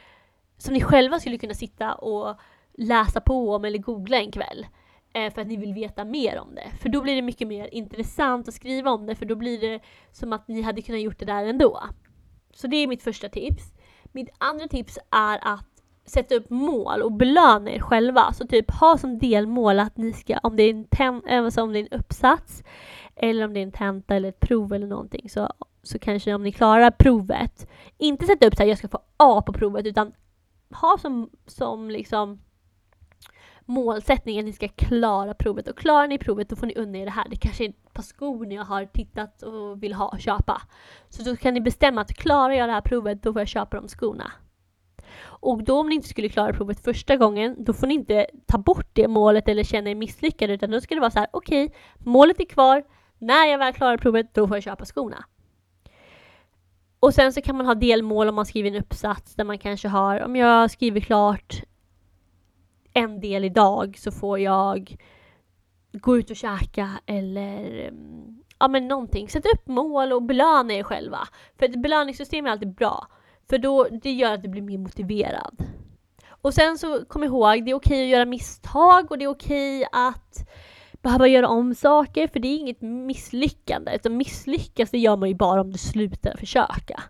som 0.59 0.75
ni 0.75 0.81
själva 0.81 1.19
skulle 1.21 1.39
kunna 1.39 1.55
sitta 1.55 1.95
och 1.95 2.41
läsa 2.73 3.21
på 3.21 3.55
om 3.55 3.65
eller 3.65 3.79
googla 3.79 4.17
en 4.17 4.33
kväll. 4.33 4.67
Eh, 5.13 5.33
för 5.33 5.41
att 5.43 5.49
ni 5.49 5.57
vill 5.57 5.75
veta 5.75 6.05
mer 6.05 6.39
om 6.39 6.55
det. 6.55 6.71
För 6.81 6.89
då 6.89 7.03
blir 7.03 7.17
det 7.17 7.23
mycket 7.23 7.49
mer 7.49 7.75
intressant 7.75 8.49
att 8.49 8.55
skriva 8.55 8.91
om 8.91 9.07
det, 9.07 9.15
för 9.15 9.27
då 9.27 9.35
blir 9.35 9.61
det 9.61 9.81
som 10.13 10.33
att 10.33 10.49
ni 10.49 10.63
hade 10.63 10.83
kunnat 10.83 11.01
gjort 11.01 11.19
det 11.19 11.25
där 11.25 11.45
ändå. 11.45 11.83
Så 12.55 12.67
det 12.67 12.77
är 12.77 12.87
mitt 12.87 13.03
första 13.03 13.29
tips. 13.29 13.73
Mitt 14.13 14.29
andra 14.39 14.69
tips 14.69 14.99
är 15.11 15.39
att 15.43 15.67
sätta 16.05 16.35
upp 16.35 16.51
mål 16.51 17.03
och 17.03 17.13
belöna 17.13 17.71
er 17.71 17.81
själva. 17.81 18.33
Så 18.33 18.47
typ 18.47 18.71
ha 18.71 18.99
som 18.99 19.19
delmål 19.19 19.79
att 19.81 19.97
ni 19.97 20.13
ska, 20.13 20.39
om 20.43 20.57
det 20.57 20.63
är 20.63 20.71
en, 20.71 20.85
ten, 20.85 21.23
eh, 21.27 21.45
alltså 21.45 21.63
om 21.63 21.73
det 21.73 21.79
är 21.79 21.87
en 21.93 21.99
uppsats 21.99 22.63
eller 23.17 23.45
om 23.45 23.55
det 23.55 23.61
är 23.61 23.63
en 23.63 23.73
tenta 23.73 24.15
eller 24.15 24.29
ett 24.29 24.41
prov 24.41 24.73
eller 24.73 24.87
någonting 24.87 25.31
så, 25.31 25.49
så 25.83 25.99
kanske 25.99 26.35
om 26.35 26.43
ni 26.43 26.53
klarar 26.53 26.91
provet, 26.91 27.69
inte 27.99 28.27
sätta 28.27 28.47
upp 28.47 28.57
så 28.57 28.63
här 28.63 28.69
jag 28.69 28.79
ska 28.79 28.89
få 28.89 28.99
A 29.17 29.43
på 29.47 29.53
provet 29.53 29.87
utan 29.87 30.13
ha 30.71 30.99
som, 30.99 31.31
som 31.47 31.91
liksom 31.91 32.41
målsättning 33.71 34.39
att 34.39 34.45
ni 34.45 34.53
ska 34.53 34.69
klara 34.69 35.35
provet. 35.35 35.69
Och 35.69 35.79
klarar 35.79 36.09
ni 36.09 36.19
provet 36.19 36.49
då 36.49 36.57
får 36.57 36.67
ni 36.67 36.75
unna 36.77 36.99
er 36.99 37.05
det 37.05 37.11
här. 37.11 37.27
Det 37.31 37.37
kanske 37.37 37.65
är 37.65 37.69
ett 37.69 37.93
par 37.93 38.03
skor 38.03 38.47
ni 38.47 38.57
har 38.57 38.85
tittat 38.85 39.43
och 39.43 39.83
vill 39.83 39.95
ha 39.95 40.09
och 40.09 40.21
köpa. 40.21 40.63
Så 41.09 41.23
då 41.23 41.37
kan 41.37 41.55
ni 41.55 41.61
bestämma 41.61 42.01
att 42.01 42.15
klarar 42.15 42.55
jag 42.55 42.69
det 42.69 42.73
här 42.73 42.81
provet 42.81 43.23
då 43.23 43.33
får 43.33 43.41
jag 43.41 43.49
köpa 43.49 43.77
de 43.77 43.89
skorna. 43.89 44.33
Och 45.23 45.65
då 45.65 45.81
om 45.81 45.89
ni 45.89 45.95
inte 45.95 46.09
skulle 46.09 46.29
klara 46.29 46.53
provet 46.53 46.85
första 46.85 47.17
gången, 47.17 47.65
då 47.65 47.73
får 47.73 47.87
ni 47.87 47.95
inte 47.95 48.27
ta 48.47 48.59
bort 48.59 48.89
det 48.93 49.09
målet 49.09 49.49
eller 49.49 49.65
känna 49.65 49.91
er 49.91 49.95
misslyckade 49.95 50.53
utan 50.53 50.71
då 50.71 50.81
ska 50.81 50.95
det 50.95 51.01
vara 51.01 51.11
så 51.11 51.19
här: 51.19 51.29
okej, 51.31 51.65
okay, 51.65 51.77
målet 51.99 52.41
är 52.41 52.45
kvar. 52.45 52.85
När 53.19 53.47
jag 53.47 53.59
väl 53.59 53.73
klarar 53.73 53.97
provet, 53.97 54.35
då 54.35 54.49
får 54.49 54.57
jag 54.57 54.63
köpa 54.63 54.85
skorna. 54.85 55.25
Och 57.01 57.15
sen 57.15 57.33
så 57.33 57.43
kan 57.43 57.57
man 57.57 57.67
ha 57.67 57.75
delmål 57.75 58.29
om 58.29 58.35
man 58.35 58.47
skriver 58.47 58.71
en 58.71 58.77
uppsats 58.77 59.35
där 59.35 59.45
man 59.45 59.59
kanske 59.59 59.89
har, 59.89 60.21
om 60.21 60.37
jag 60.37 60.71
skriver 60.71 61.01
klart 61.01 61.63
en 62.95 63.21
del 63.21 63.45
idag 63.45 63.99
så 63.99 64.11
får 64.11 64.39
jag 64.39 64.97
gå 65.93 66.19
ut 66.19 66.31
och 66.31 66.37
käka 66.37 66.91
eller 67.07 67.89
mm, 67.89 68.43
ja 68.59 68.69
men 68.69 68.89
någonting. 68.89 69.29
Sätt 69.29 69.47
upp 69.55 69.69
mål 69.69 70.13
och 70.13 70.23
belöna 70.23 70.75
er 70.75 70.83
själva. 70.83 71.29
För 71.59 71.67
ett 71.67 71.83
belöningssystem 71.83 72.47
är 72.47 72.51
alltid 72.51 72.75
bra. 72.75 73.07
För 73.51 73.59
då, 73.59 73.89
det 74.03 74.13
gör 74.13 74.35
att 74.35 74.43
du 74.43 74.49
blir 74.49 74.63
mer 74.63 74.79
motiverad. 74.79 75.65
Och 76.43 76.55
sen 76.55 76.79
så 76.79 77.05
kom 77.05 77.25
ihåg, 77.25 77.65
det 77.65 77.71
är 77.71 77.75
okej 77.75 78.03
att 78.03 78.11
göra 78.11 78.25
misstag 78.25 79.11
och 79.11 79.19
det 79.19 79.25
är 79.25 79.29
okej 79.29 79.87
att 79.93 80.49
behöva 81.03 81.29
göra 81.29 81.49
om 81.49 81.75
saker 81.75 82.29
för 82.29 82.41
det 82.41 82.49
är 82.49 82.57
inget 82.57 82.83
misslyckande. 82.83 83.95
Utan 83.95 84.17
misslyckas 84.17 84.91
det 84.91 84.99
gör 84.99 85.17
man 85.17 85.29
ju 85.29 85.35
bara 85.35 85.61
om 85.61 85.71
du 85.71 85.79
slutar 85.79 86.37
försöka. 86.37 87.03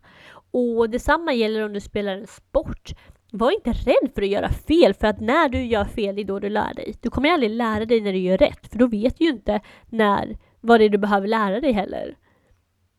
Och 0.51 0.91
detsamma 0.91 1.33
gäller 1.33 1.65
om 1.65 1.73
du 1.73 1.81
spelar 1.81 2.13
en 2.13 2.27
sport 2.27 2.93
var 3.33 3.51
inte 3.51 3.73
rädd 3.73 4.11
för 4.15 4.23
att 4.23 4.29
göra 4.29 4.49
fel, 4.49 4.95
för 4.95 5.07
att 5.07 5.21
när 5.21 5.49
du 5.49 5.63
gör 5.65 5.85
fel, 5.85 6.15
det 6.15 6.23
är 6.23 6.25
då 6.25 6.39
du 6.39 6.49
lär 6.49 6.75
dig. 6.75 6.95
Du 7.01 7.11
kommer 7.11 7.29
aldrig 7.29 7.51
lära 7.51 7.85
dig 7.85 8.01
när 8.01 8.13
du 8.13 8.19
gör 8.19 8.39
rätt, 8.39 8.67
för 8.71 8.79
då 8.79 8.87
vet 8.87 9.19
du 9.19 9.25
ju 9.25 9.31
inte 9.31 9.61
när, 9.87 10.39
vad 10.61 10.81
det 10.81 10.85
är 10.85 10.89
du 10.89 10.99
behöver 10.99 11.29
lära 11.29 11.61
dig 11.61 11.73
heller. 11.73 12.17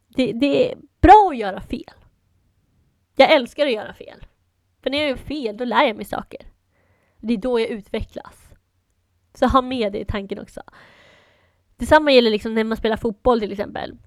Det, 0.07 0.31
det 0.31 0.71
är 0.71 0.77
bra 1.01 1.29
att 1.31 1.37
göra 1.37 1.61
fel. 1.61 1.93
Jag 3.15 3.31
älskar 3.31 3.65
att 3.65 3.71
göra 3.71 3.93
fel. 3.93 4.25
För 4.83 4.89
när 4.89 4.97
jag 4.97 5.09
gör 5.09 5.15
fel, 5.15 5.57
då 5.57 5.65
lär 5.65 5.83
jag 5.83 5.95
mig 5.95 6.05
saker. 6.05 6.45
Det 7.17 7.33
är 7.33 7.37
då 7.37 7.59
jag 7.59 7.69
utvecklas. 7.69 8.53
Så 9.33 9.47
ha 9.47 9.61
med 9.61 9.93
det 9.93 9.99
i 9.99 10.05
tanken 10.05 10.39
också. 10.39 10.61
Detsamma 11.77 12.11
gäller 12.11 12.29
liksom 12.29 12.53
när 12.53 12.63
man 12.63 12.77
spelar 12.77 12.97
fotboll 12.97 13.39
till 13.39 13.51
exempel. 13.51 13.97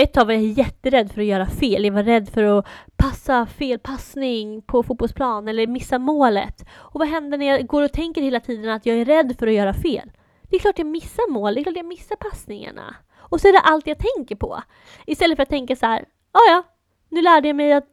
Ett 0.00 0.12
tag 0.12 0.24
var 0.24 0.32
jag 0.32 0.42
jätterädd 0.42 1.12
för 1.12 1.20
att 1.20 1.26
göra 1.26 1.46
fel. 1.46 1.84
Jag 1.84 1.92
var 1.92 2.02
rädd 2.02 2.28
för 2.28 2.42
att 2.42 2.66
passa 2.96 3.46
fel 3.46 3.78
passning 3.78 4.62
på 4.62 4.82
fotbollsplan 4.82 5.48
eller 5.48 5.66
missa 5.66 5.98
målet. 5.98 6.64
Och 6.70 6.98
vad 7.00 7.08
händer 7.08 7.38
när 7.38 7.46
jag 7.46 7.66
går 7.66 7.82
och 7.82 7.92
tänker 7.92 8.22
hela 8.22 8.40
tiden 8.40 8.70
att 8.70 8.86
jag 8.86 8.96
är 8.96 9.04
rädd 9.04 9.36
för 9.38 9.46
att 9.46 9.52
göra 9.52 9.74
fel? 9.74 10.10
Det 10.42 10.56
är 10.56 10.60
klart 10.60 10.78
jag 10.78 10.86
missar 10.86 11.30
mål, 11.30 11.54
det 11.54 11.60
är 11.60 11.62
klart 11.62 11.76
jag 11.76 11.86
missar 11.86 12.16
passningarna. 12.16 12.96
Och 13.18 13.40
så 13.40 13.48
är 13.48 13.52
det 13.52 13.58
allt 13.58 13.86
jag 13.86 13.98
tänker 13.98 14.36
på. 14.36 14.62
Istället 15.06 15.36
för 15.36 15.42
att 15.42 15.48
tänka 15.48 15.76
så 15.76 15.86
här, 15.86 16.04
ja 16.32 16.40
ja, 16.48 16.62
nu 17.08 17.22
lärde 17.22 17.48
jag 17.48 17.56
mig 17.56 17.72
att 17.72 17.88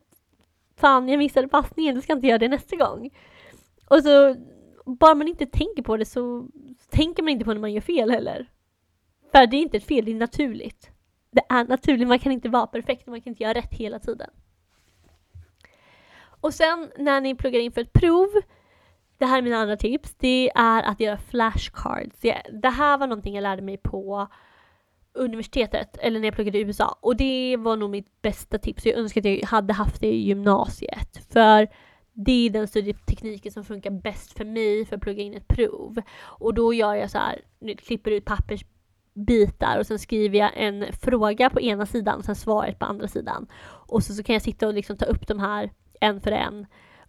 fan 0.78 1.10
jag 1.10 1.18
missade 1.18 1.48
passningen, 1.48 1.96
då 1.96 2.02
ska 2.02 2.12
jag 2.12 2.18
inte 2.18 2.28
göra 2.28 2.38
det 2.38 2.48
nästa 2.48 2.76
gång. 2.76 3.10
Och 3.88 4.04
så, 4.04 4.36
bara 4.86 5.16
man 5.16 5.28
inte 5.28 5.46
tänker 5.46 5.84
på 5.84 5.98
det 5.98 6.06
så 6.06 6.48
tänker 6.90 7.24
man 7.24 7.30
inte 7.30 7.46
på 7.46 7.54
när 7.54 7.62
man 7.62 7.74
gör 7.74 7.82
fel 7.82 8.12
heller. 8.12 8.50
För 9.32 9.48
det 9.48 9.58
är 9.58 9.62
inte 9.62 9.78
ett 9.78 9.88
fel, 9.88 10.06
det 10.06 10.12
är 10.12 10.16
naturligt. 10.16 10.92
Det 11.36 11.44
är 11.50 11.64
naturligt, 11.66 12.08
man 12.08 12.20
kan 12.20 12.32
inte 12.32 12.50
vara 12.50 12.68
perfekt, 12.68 13.04
och 13.04 13.12
man 13.12 13.22
kan 13.22 13.32
inte 13.32 13.44
göra 13.44 13.54
rätt 13.54 13.74
hela 13.74 14.00
tiden. 14.00 14.30
Och 16.42 16.54
sen 16.54 16.92
när 16.98 17.22
ni 17.22 17.36
pluggar 17.36 17.60
in 17.60 17.72
för 17.72 17.82
ett 17.82 17.94
prov, 17.94 18.28
det 19.18 19.26
här 19.26 19.38
är 19.38 19.42
mina 19.42 19.58
andra 19.58 19.78
tips, 19.78 20.16
det 20.18 20.52
är 20.56 20.84
att 20.84 21.00
göra 21.00 21.18
flashcards. 21.18 22.20
Det 22.62 22.70
här 22.70 22.98
var 22.98 23.08
någonting 23.08 23.36
jag 23.36 23.42
lärde 23.42 23.62
mig 23.62 23.78
på 23.78 24.28
universitetet, 25.14 25.98
eller 25.98 26.20
när 26.20 26.28
jag 26.28 26.36
pluggade 26.36 26.58
i 26.58 26.62
USA. 26.62 26.98
Och 27.02 27.16
det 27.16 27.58
var 27.58 27.76
nog 27.76 27.90
mitt 27.90 28.22
bästa 28.22 28.58
tips. 28.58 28.86
Jag 28.86 28.96
önskar 28.96 29.22
att 29.22 29.26
jag 29.26 29.48
hade 29.48 29.74
haft 29.74 30.02
det 30.02 30.08
i 30.08 30.22
gymnasiet. 30.22 31.28
För 31.32 31.68
det 32.14 32.32
är 32.32 32.50
den 32.50 32.68
studietekniken 32.68 33.52
som 33.52 33.66
funkar 33.66 33.92
bäst 33.92 34.38
för 34.38 34.46
mig 34.46 34.86
för 34.86 34.96
att 34.96 35.02
plugga 35.02 35.24
in 35.24 35.34
ett 35.34 35.48
prov. 35.48 36.02
Och 36.22 36.54
då 36.54 36.74
gör 36.74 36.94
jag 36.94 37.12
så 37.12 37.18
här, 37.18 37.42
klipper 37.78 38.12
ut 38.12 38.26
pappers 38.26 38.66
bitar 39.16 39.80
och 39.80 39.88
sen 39.88 40.00
skriver 40.00 40.40
jag 40.40 40.52
en 40.56 40.86
fråga 40.94 41.50
på 41.50 41.62
ena 41.62 41.86
sidan 41.86 42.20
och 42.20 42.26
sen 42.26 42.36
svaret 42.36 42.80
på 42.80 42.86
andra 42.86 43.08
sidan. 43.08 43.48
Och 43.66 44.04
så, 44.04 44.14
så 44.14 44.24
kan 44.24 44.34
jag 44.34 44.42
sitta 44.42 44.68
och 44.68 44.74
liksom 44.74 44.98
ta 44.98 45.06
upp 45.06 45.28
de 45.28 45.40
här 45.40 45.72
en 46.02 46.22
för 46.22 46.32
en 46.32 46.66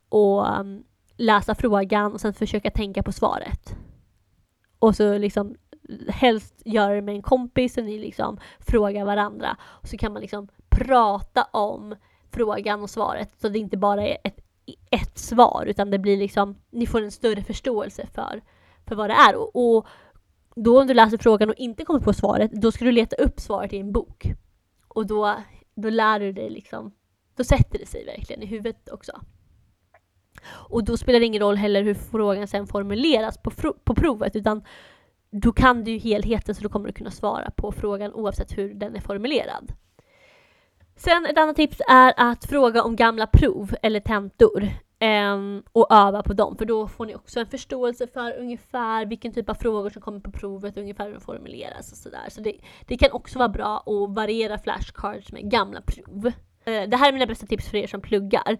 och 0.08 0.58
um, 0.60 0.84
läsa 1.16 1.54
frågan 1.54 2.12
och 2.12 2.20
sen 2.20 2.34
försöka 2.34 2.70
tänka 2.70 3.02
på 3.02 3.12
svaret. 3.12 3.76
Och 4.78 4.96
så 4.96 5.18
liksom 5.18 5.56
helst 6.08 6.62
göra 6.64 6.94
det 6.94 7.02
med 7.02 7.14
en 7.14 7.22
kompis 7.22 7.78
och 7.78 7.84
ni 7.84 7.98
liksom 7.98 8.38
frågar 8.58 9.04
varandra. 9.04 9.56
Och 9.62 9.88
så 9.88 9.96
kan 9.96 10.12
man 10.12 10.22
liksom 10.22 10.48
prata 10.68 11.44
om 11.50 11.94
frågan 12.30 12.82
och 12.82 12.90
svaret 12.90 13.30
så 13.40 13.48
det 13.48 13.58
inte 13.58 13.76
bara 13.76 14.06
är 14.06 14.18
ett, 14.24 14.38
ett 14.90 15.18
svar 15.18 15.64
utan 15.66 15.90
det 15.90 15.98
blir 15.98 16.16
liksom, 16.16 16.56
ni 16.70 16.86
får 16.86 17.02
en 17.02 17.10
större 17.10 17.42
förståelse 17.42 18.06
för, 18.14 18.42
för 18.86 18.94
vad 18.94 19.10
det 19.10 19.14
är. 19.14 19.36
Och, 19.36 19.76
och 19.76 19.86
då 20.56 20.80
om 20.80 20.86
du 20.86 20.94
läser 20.94 21.18
frågan 21.18 21.48
och 21.48 21.56
inte 21.56 21.84
kommer 21.84 22.00
på 22.00 22.12
svaret, 22.12 22.52
då 22.52 22.72
ska 22.72 22.84
du 22.84 22.92
leta 22.92 23.16
upp 23.16 23.40
svaret 23.40 23.72
i 23.72 23.78
en 23.78 23.92
bok. 23.92 24.26
Och 24.88 25.06
då, 25.06 25.34
då 25.74 25.90
lär 25.90 26.20
du 26.20 26.32
dig 26.32 26.50
liksom, 26.50 26.92
då 27.36 27.44
sätter 27.44 27.78
det 27.78 27.86
sig 27.86 28.04
verkligen 28.04 28.42
i 28.42 28.46
huvudet 28.46 28.88
också. 28.88 29.12
Och 30.46 30.84
då 30.84 30.96
spelar 30.96 31.20
det 31.20 31.26
ingen 31.26 31.42
roll 31.42 31.56
heller 31.56 31.82
hur 31.82 31.94
frågan 31.94 32.48
sen 32.48 32.66
formuleras 32.66 33.38
på, 33.38 33.50
på 33.84 33.94
provet 33.94 34.36
utan 34.36 34.64
då 35.30 35.52
kan 35.52 35.84
du 35.84 35.90
ju 35.90 35.98
helheten 35.98 36.54
så 36.54 36.62
då 36.62 36.68
kommer 36.68 36.86
du 36.86 36.92
kunna 36.92 37.10
svara 37.10 37.50
på 37.50 37.72
frågan 37.72 38.12
oavsett 38.12 38.58
hur 38.58 38.74
den 38.74 38.96
är 38.96 39.00
formulerad. 39.00 39.72
Sen 40.96 41.26
ett 41.26 41.38
annat 41.38 41.56
tips 41.56 41.80
är 41.88 42.14
att 42.16 42.44
fråga 42.44 42.82
om 42.82 42.96
gamla 42.96 43.26
prov 43.26 43.74
eller 43.82 44.00
tentor 44.00 44.68
Um, 45.00 45.62
och 45.72 45.86
öva 45.90 46.22
på 46.22 46.32
dem 46.32 46.56
för 46.56 46.64
då 46.64 46.88
får 46.88 47.06
ni 47.06 47.14
också 47.14 47.40
en 47.40 47.46
förståelse 47.46 48.06
för 48.06 48.38
ungefär 48.38 49.06
vilken 49.06 49.32
typ 49.32 49.50
av 49.50 49.54
frågor 49.54 49.90
som 49.90 50.02
kommer 50.02 50.20
på 50.20 50.30
provet, 50.30 50.76
ungefär 50.76 51.06
hur 51.06 51.14
de 51.14 51.20
formuleras 51.20 51.92
och 51.92 51.98
sådär. 51.98 52.26
Så 52.28 52.40
det, 52.40 52.56
det 52.86 52.96
kan 52.96 53.12
också 53.12 53.38
vara 53.38 53.48
bra 53.48 53.76
att 53.76 54.14
variera 54.14 54.58
flashcards 54.58 55.32
med 55.32 55.50
gamla 55.50 55.80
prov. 55.80 56.26
Uh, 56.26 56.88
det 56.88 56.96
här 56.96 57.08
är 57.08 57.12
mina 57.12 57.26
bästa 57.26 57.46
tips 57.46 57.68
för 57.68 57.76
er 57.76 57.86
som 57.86 58.00
pluggar. 58.00 58.58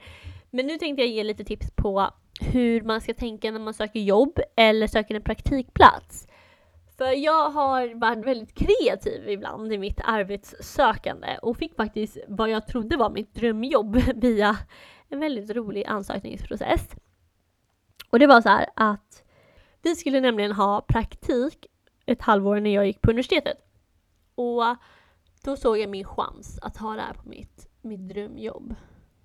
Men 0.50 0.66
nu 0.66 0.78
tänkte 0.78 1.02
jag 1.02 1.10
ge 1.10 1.24
lite 1.24 1.44
tips 1.44 1.70
på 1.70 2.10
hur 2.40 2.82
man 2.82 3.00
ska 3.00 3.14
tänka 3.14 3.50
när 3.50 3.60
man 3.60 3.74
söker 3.74 4.00
jobb 4.00 4.40
eller 4.56 4.86
söker 4.86 5.14
en 5.14 5.22
praktikplats. 5.22 6.26
För 6.98 7.24
jag 7.24 7.50
har 7.50 7.94
varit 7.94 8.26
väldigt 8.26 8.54
kreativ 8.54 9.28
ibland 9.28 9.72
i 9.72 9.78
mitt 9.78 10.00
arbetssökande 10.04 11.38
och 11.42 11.56
fick 11.56 11.76
faktiskt 11.76 12.18
vad 12.28 12.50
jag 12.50 12.66
trodde 12.66 12.96
var 12.96 13.10
mitt 13.10 13.34
drömjobb 13.34 13.96
via 14.14 14.56
en 15.08 15.20
väldigt 15.20 15.50
rolig 15.50 15.84
ansökningsprocess. 15.86 16.88
Och 18.10 18.18
det 18.18 18.26
var 18.26 18.40
så 18.40 18.48
här 18.48 18.66
att 18.76 19.22
vi 19.82 19.96
skulle 19.96 20.20
nämligen 20.20 20.52
ha 20.52 20.80
praktik 20.80 21.66
ett 22.06 22.22
halvår 22.22 22.60
när 22.60 22.74
jag 22.74 22.86
gick 22.86 23.00
på 23.00 23.10
universitetet. 23.10 23.58
Och 24.34 24.62
då 25.44 25.56
såg 25.56 25.78
jag 25.78 25.90
min 25.90 26.04
chans 26.04 26.58
att 26.62 26.76
ha 26.76 26.94
det 26.94 27.00
här 27.00 27.14
på 27.14 27.28
mitt, 27.28 27.68
mitt 27.82 28.08
drömjobb. 28.08 28.74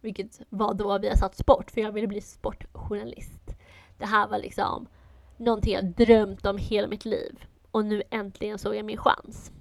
Vilket 0.01 0.41
var 0.50 0.73
då 0.73 0.97
vi 0.97 1.09
har 1.09 1.15
satt 1.15 1.38
sport, 1.38 1.71
för 1.71 1.81
jag 1.81 1.91
ville 1.91 2.07
bli 2.07 2.21
sportjournalist. 2.21 3.55
Det 3.97 4.05
här 4.05 4.27
var 4.27 4.38
liksom 4.38 4.88
någonting 5.38 5.73
jag 5.73 5.85
drömt 5.85 6.45
om 6.45 6.57
hela 6.57 6.88
mitt 6.88 7.05
liv 7.05 7.45
och 7.71 7.85
nu 7.85 8.03
äntligen 8.09 8.59
såg 8.59 8.75
jag 8.75 8.85
min 8.85 8.97
chans. 8.97 9.51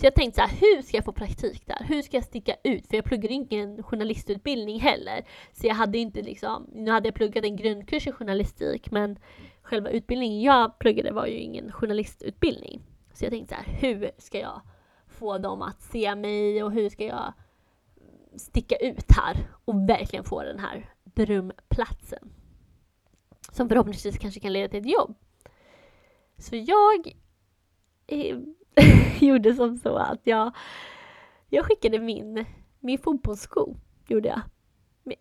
Så 0.00 0.06
jag 0.06 0.14
tänkte 0.14 0.40
så 0.40 0.46
här, 0.46 0.56
hur 0.60 0.82
ska 0.82 0.96
jag 0.96 1.04
få 1.04 1.12
praktik 1.12 1.66
där? 1.66 1.84
Hur 1.88 2.02
ska 2.02 2.16
jag 2.16 2.24
sticka 2.24 2.56
ut? 2.64 2.86
För 2.86 2.96
jag 2.96 3.04
pluggade 3.04 3.34
ingen 3.34 3.82
journalistutbildning 3.82 4.80
heller. 4.80 5.24
Så 5.52 5.66
jag 5.66 5.74
hade 5.74 5.98
inte 5.98 6.22
liksom, 6.22 6.70
nu 6.72 6.90
hade 6.90 7.08
jag 7.08 7.14
pluggat 7.14 7.44
en 7.44 7.56
grundkurs 7.56 8.06
i 8.06 8.12
journalistik 8.12 8.90
men 8.90 9.18
själva 9.62 9.90
utbildningen 9.90 10.42
jag 10.42 10.78
pluggade 10.78 11.12
var 11.12 11.26
ju 11.26 11.38
ingen 11.38 11.72
journalistutbildning. 11.72 12.82
Så 13.12 13.24
jag 13.24 13.32
tänkte 13.32 13.54
så 13.54 13.60
här, 13.60 13.78
hur 13.80 14.10
ska 14.18 14.38
jag 14.38 14.60
få 15.06 15.38
dem 15.38 15.62
att 15.62 15.82
se 15.82 16.14
mig 16.14 16.62
och 16.64 16.72
hur 16.72 16.88
ska 16.88 17.04
jag 17.04 17.32
sticka 18.36 18.76
ut 18.76 19.06
här 19.08 19.36
och 19.64 19.88
verkligen 19.88 20.24
få 20.24 20.42
den 20.42 20.58
här 20.58 20.94
drömplatsen. 21.04 22.32
Som 23.52 23.68
förhoppningsvis 23.68 24.18
kanske 24.18 24.40
kan 24.40 24.52
leda 24.52 24.68
till 24.68 24.80
ett 24.80 24.92
jobb. 24.92 25.14
Så 26.38 26.56
jag 26.56 27.12
eh, 28.06 28.38
gjorde 29.20 29.54
som 29.54 29.76
så 29.76 29.96
att 29.96 30.20
jag, 30.24 30.52
jag 31.48 31.64
skickade 31.64 31.98
min, 31.98 32.44
min 32.80 32.98
fotbollssko, 32.98 33.76
gjorde 34.06 34.28
jag. 34.28 34.40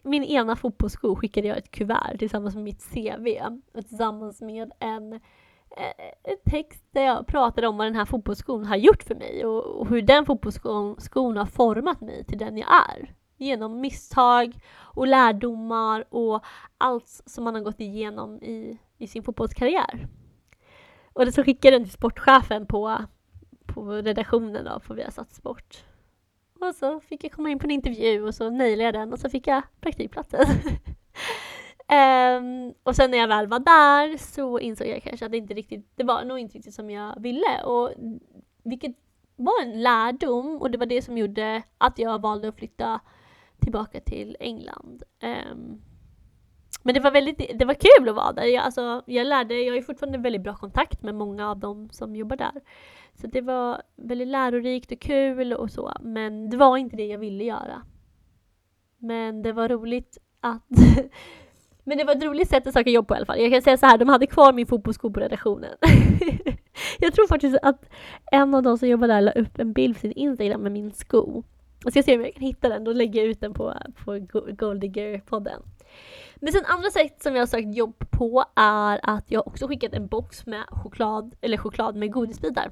Min 0.03 0.23
ena 0.23 0.55
fotbollssko 0.55 1.15
skickade 1.15 1.47
jag 1.47 1.57
ett 1.57 1.71
kuvert 1.71 2.17
tillsammans 2.19 2.55
med 2.55 2.63
mitt 2.63 2.83
CV 2.93 3.27
och 3.73 3.87
tillsammans 3.87 4.41
med 4.41 4.71
en, 4.79 5.13
eh, 5.13 6.05
en 6.23 6.37
text 6.45 6.85
där 6.91 7.01
jag 7.01 7.27
pratade 7.27 7.67
om 7.67 7.77
vad 7.77 7.87
den 7.87 7.95
här 7.95 8.05
fotbollsskon 8.05 8.65
har 8.65 8.75
gjort 8.75 9.03
för 9.03 9.15
mig 9.15 9.45
och, 9.45 9.65
och 9.65 9.87
hur 9.87 10.01
den 10.01 10.25
fotbollsskon 10.25 11.37
har 11.37 11.45
format 11.45 12.01
mig 12.01 12.25
till 12.25 12.37
den 12.37 12.57
jag 12.57 12.69
är. 12.89 13.15
Genom 13.37 13.81
misstag 13.81 14.59
och 14.77 15.07
lärdomar 15.07 16.05
och 16.09 16.43
allt 16.77 17.07
som 17.07 17.43
man 17.43 17.55
har 17.55 17.61
gått 17.61 17.79
igenom 17.79 18.43
i, 18.43 18.79
i 18.97 19.07
sin 19.07 19.23
fotbollskarriär. 19.23 20.07
Och 21.13 21.33
så 21.33 21.43
skickade 21.43 21.75
jag 21.75 21.81
den 21.81 21.87
till 21.87 21.97
sportchefen 21.97 22.65
på, 22.65 23.05
på 23.85 23.91
redaktionen 23.91 24.65
då, 24.65 24.79
på 24.79 24.93
Viasat 24.93 25.31
Sport. 25.31 25.83
Och 26.59 26.75
så 26.75 26.99
fick 26.99 27.23
jag 27.23 27.31
komma 27.31 27.49
in 27.49 27.59
på 27.59 27.67
en 27.67 27.71
intervju 27.71 28.23
och 28.23 28.35
så 28.35 28.49
nailade 28.49 28.83
jag 28.83 28.93
den 28.93 29.13
och 29.13 29.19
så 29.19 29.29
fick 29.29 29.47
jag 29.47 29.61
praktikplatsen. 29.81 30.45
um, 31.91 32.73
och 32.83 32.95
sen 32.95 33.11
när 33.11 33.17
jag 33.17 33.27
väl 33.27 33.47
var 33.47 33.59
där 33.59 34.17
så 34.17 34.59
insåg 34.59 34.87
jag 34.87 35.03
kanske 35.03 35.25
att 35.25 35.31
det 35.31 35.37
inte 35.37 35.53
riktigt, 35.53 35.91
det 35.95 36.03
var 36.03 36.23
nog 36.23 36.39
inte 36.39 36.57
riktigt 36.57 36.73
som 36.73 36.89
jag 36.89 37.21
ville. 37.21 37.63
Och 37.63 37.91
vilket 38.63 38.95
var 39.35 39.63
en 39.63 39.83
lärdom 39.83 40.61
och 40.61 40.71
det 40.71 40.77
var 40.77 40.85
det 40.85 41.01
som 41.01 41.17
gjorde 41.17 41.63
att 41.77 41.99
jag 41.99 42.21
valde 42.21 42.49
att 42.49 42.55
flytta 42.55 42.99
tillbaka 43.59 43.99
till 43.99 44.37
England. 44.39 45.03
Um, 45.21 45.81
men 46.83 46.93
det 46.93 46.99
var 46.99 47.11
väldigt, 47.11 47.59
det 47.59 47.65
var 47.65 47.73
kul 47.73 48.09
att 48.09 48.15
vara 48.15 48.31
där. 48.31 48.43
Jag, 48.43 48.63
alltså, 48.63 49.03
jag 49.05 49.27
lärde, 49.27 49.61
jag 49.61 49.73
har 49.73 49.81
fortfarande 49.81 50.17
väldigt 50.17 50.41
bra 50.41 50.55
kontakt 50.55 51.03
med 51.03 51.15
många 51.15 51.49
av 51.49 51.59
dem 51.59 51.89
som 51.91 52.15
jobbar 52.15 52.35
där. 52.35 52.61
Så 53.21 53.27
det 53.27 53.41
var 53.41 53.81
väldigt 53.95 54.27
lärorikt 54.27 54.91
och 54.91 54.99
kul 54.99 55.53
och 55.53 55.71
så, 55.71 55.93
men 56.01 56.49
det 56.49 56.57
var 56.57 56.77
inte 56.77 56.95
det 56.95 57.05
jag 57.05 57.19
ville 57.19 57.43
göra. 57.43 57.81
Men 58.97 59.41
det 59.41 59.53
var 59.53 59.69
roligt 59.69 60.17
att 60.41 60.67
Men 61.83 61.97
det 61.97 62.03
var 62.03 62.15
ett 62.15 62.23
roligt 62.23 62.49
sätt 62.49 62.67
att 62.67 62.73
söka 62.73 62.89
jobb 62.89 63.07
på 63.07 63.13
i 63.13 63.17
alla 63.17 63.25
fall. 63.25 63.39
Jag 63.39 63.51
kan 63.51 63.61
säga 63.61 63.77
så 63.77 63.85
här, 63.85 63.97
de 63.97 64.09
hade 64.09 64.27
kvar 64.27 64.53
min 64.53 64.67
fotbollssko 64.67 65.11
på 65.11 65.19
redaktionen. 65.19 65.69
jag 66.99 67.13
tror 67.13 67.27
faktiskt 67.27 67.57
att 67.61 67.89
en 68.31 68.55
av 68.55 68.63
de 68.63 68.77
som 68.77 68.89
jobbar 68.89 69.07
där 69.07 69.21
la 69.21 69.31
upp 69.31 69.59
en 69.59 69.73
bild 69.73 69.95
på 69.95 69.99
sin 69.99 70.11
Instagram 70.11 70.61
med 70.61 70.71
min 70.71 70.91
sko. 70.91 71.43
Jag 71.83 71.93
ska 71.93 72.03
se 72.03 72.15
om 72.15 72.21
jag 72.21 72.33
kan 72.33 72.43
hitta 72.43 72.69
den, 72.69 72.83
då 72.83 72.93
lägger 72.93 73.19
jag 73.19 73.29
ut 73.29 73.41
den 73.41 73.53
på, 73.53 73.73
på 74.05 74.11
Goldigger-podden. 74.51 75.61
Men 76.39 76.53
sen 76.53 76.65
andra 76.65 76.89
sätt 76.89 77.23
som 77.23 77.35
jag 77.35 77.41
har 77.41 77.47
sökt 77.47 77.75
jobb 77.75 78.11
på 78.11 78.45
är 78.55 78.99
att 79.03 79.31
jag 79.31 79.47
också 79.47 79.67
skickat 79.67 79.93
en 79.93 80.07
box 80.07 80.45
med 80.45 80.65
choklad, 80.67 81.35
eller 81.41 81.57
choklad 81.57 81.95
med 81.95 82.11
godisbitar. 82.11 82.71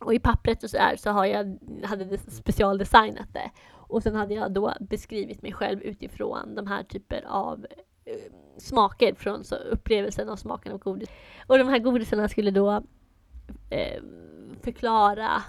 Och 0.00 0.14
i 0.14 0.18
pappret 0.18 0.64
och 0.64 0.70
så, 0.70 0.76
där 0.76 0.96
så 0.96 1.10
har 1.10 1.26
jag, 1.26 1.58
hade 1.84 2.04
jag 2.04 2.20
specialdesignat 2.20 3.32
det. 3.32 3.50
Och 3.72 4.02
sen 4.02 4.14
hade 4.14 4.34
jag 4.34 4.52
då 4.52 4.74
beskrivit 4.80 5.42
mig 5.42 5.52
själv 5.52 5.82
utifrån 5.82 6.54
de 6.54 6.66
här 6.66 6.82
typer 6.82 7.24
av 7.26 7.66
eh, 8.04 8.32
smaker 8.58 9.14
från 9.14 9.44
så 9.44 9.54
upplevelsen 9.54 10.28
av 10.28 10.36
smaken 10.36 10.72
av 10.72 10.78
godis. 10.78 11.08
Och 11.46 11.58
de 11.58 11.68
här 11.68 11.78
godisarna 11.78 12.28
skulle 12.28 12.50
då 12.50 12.82
eh, 13.70 14.02
förklara 14.62 15.42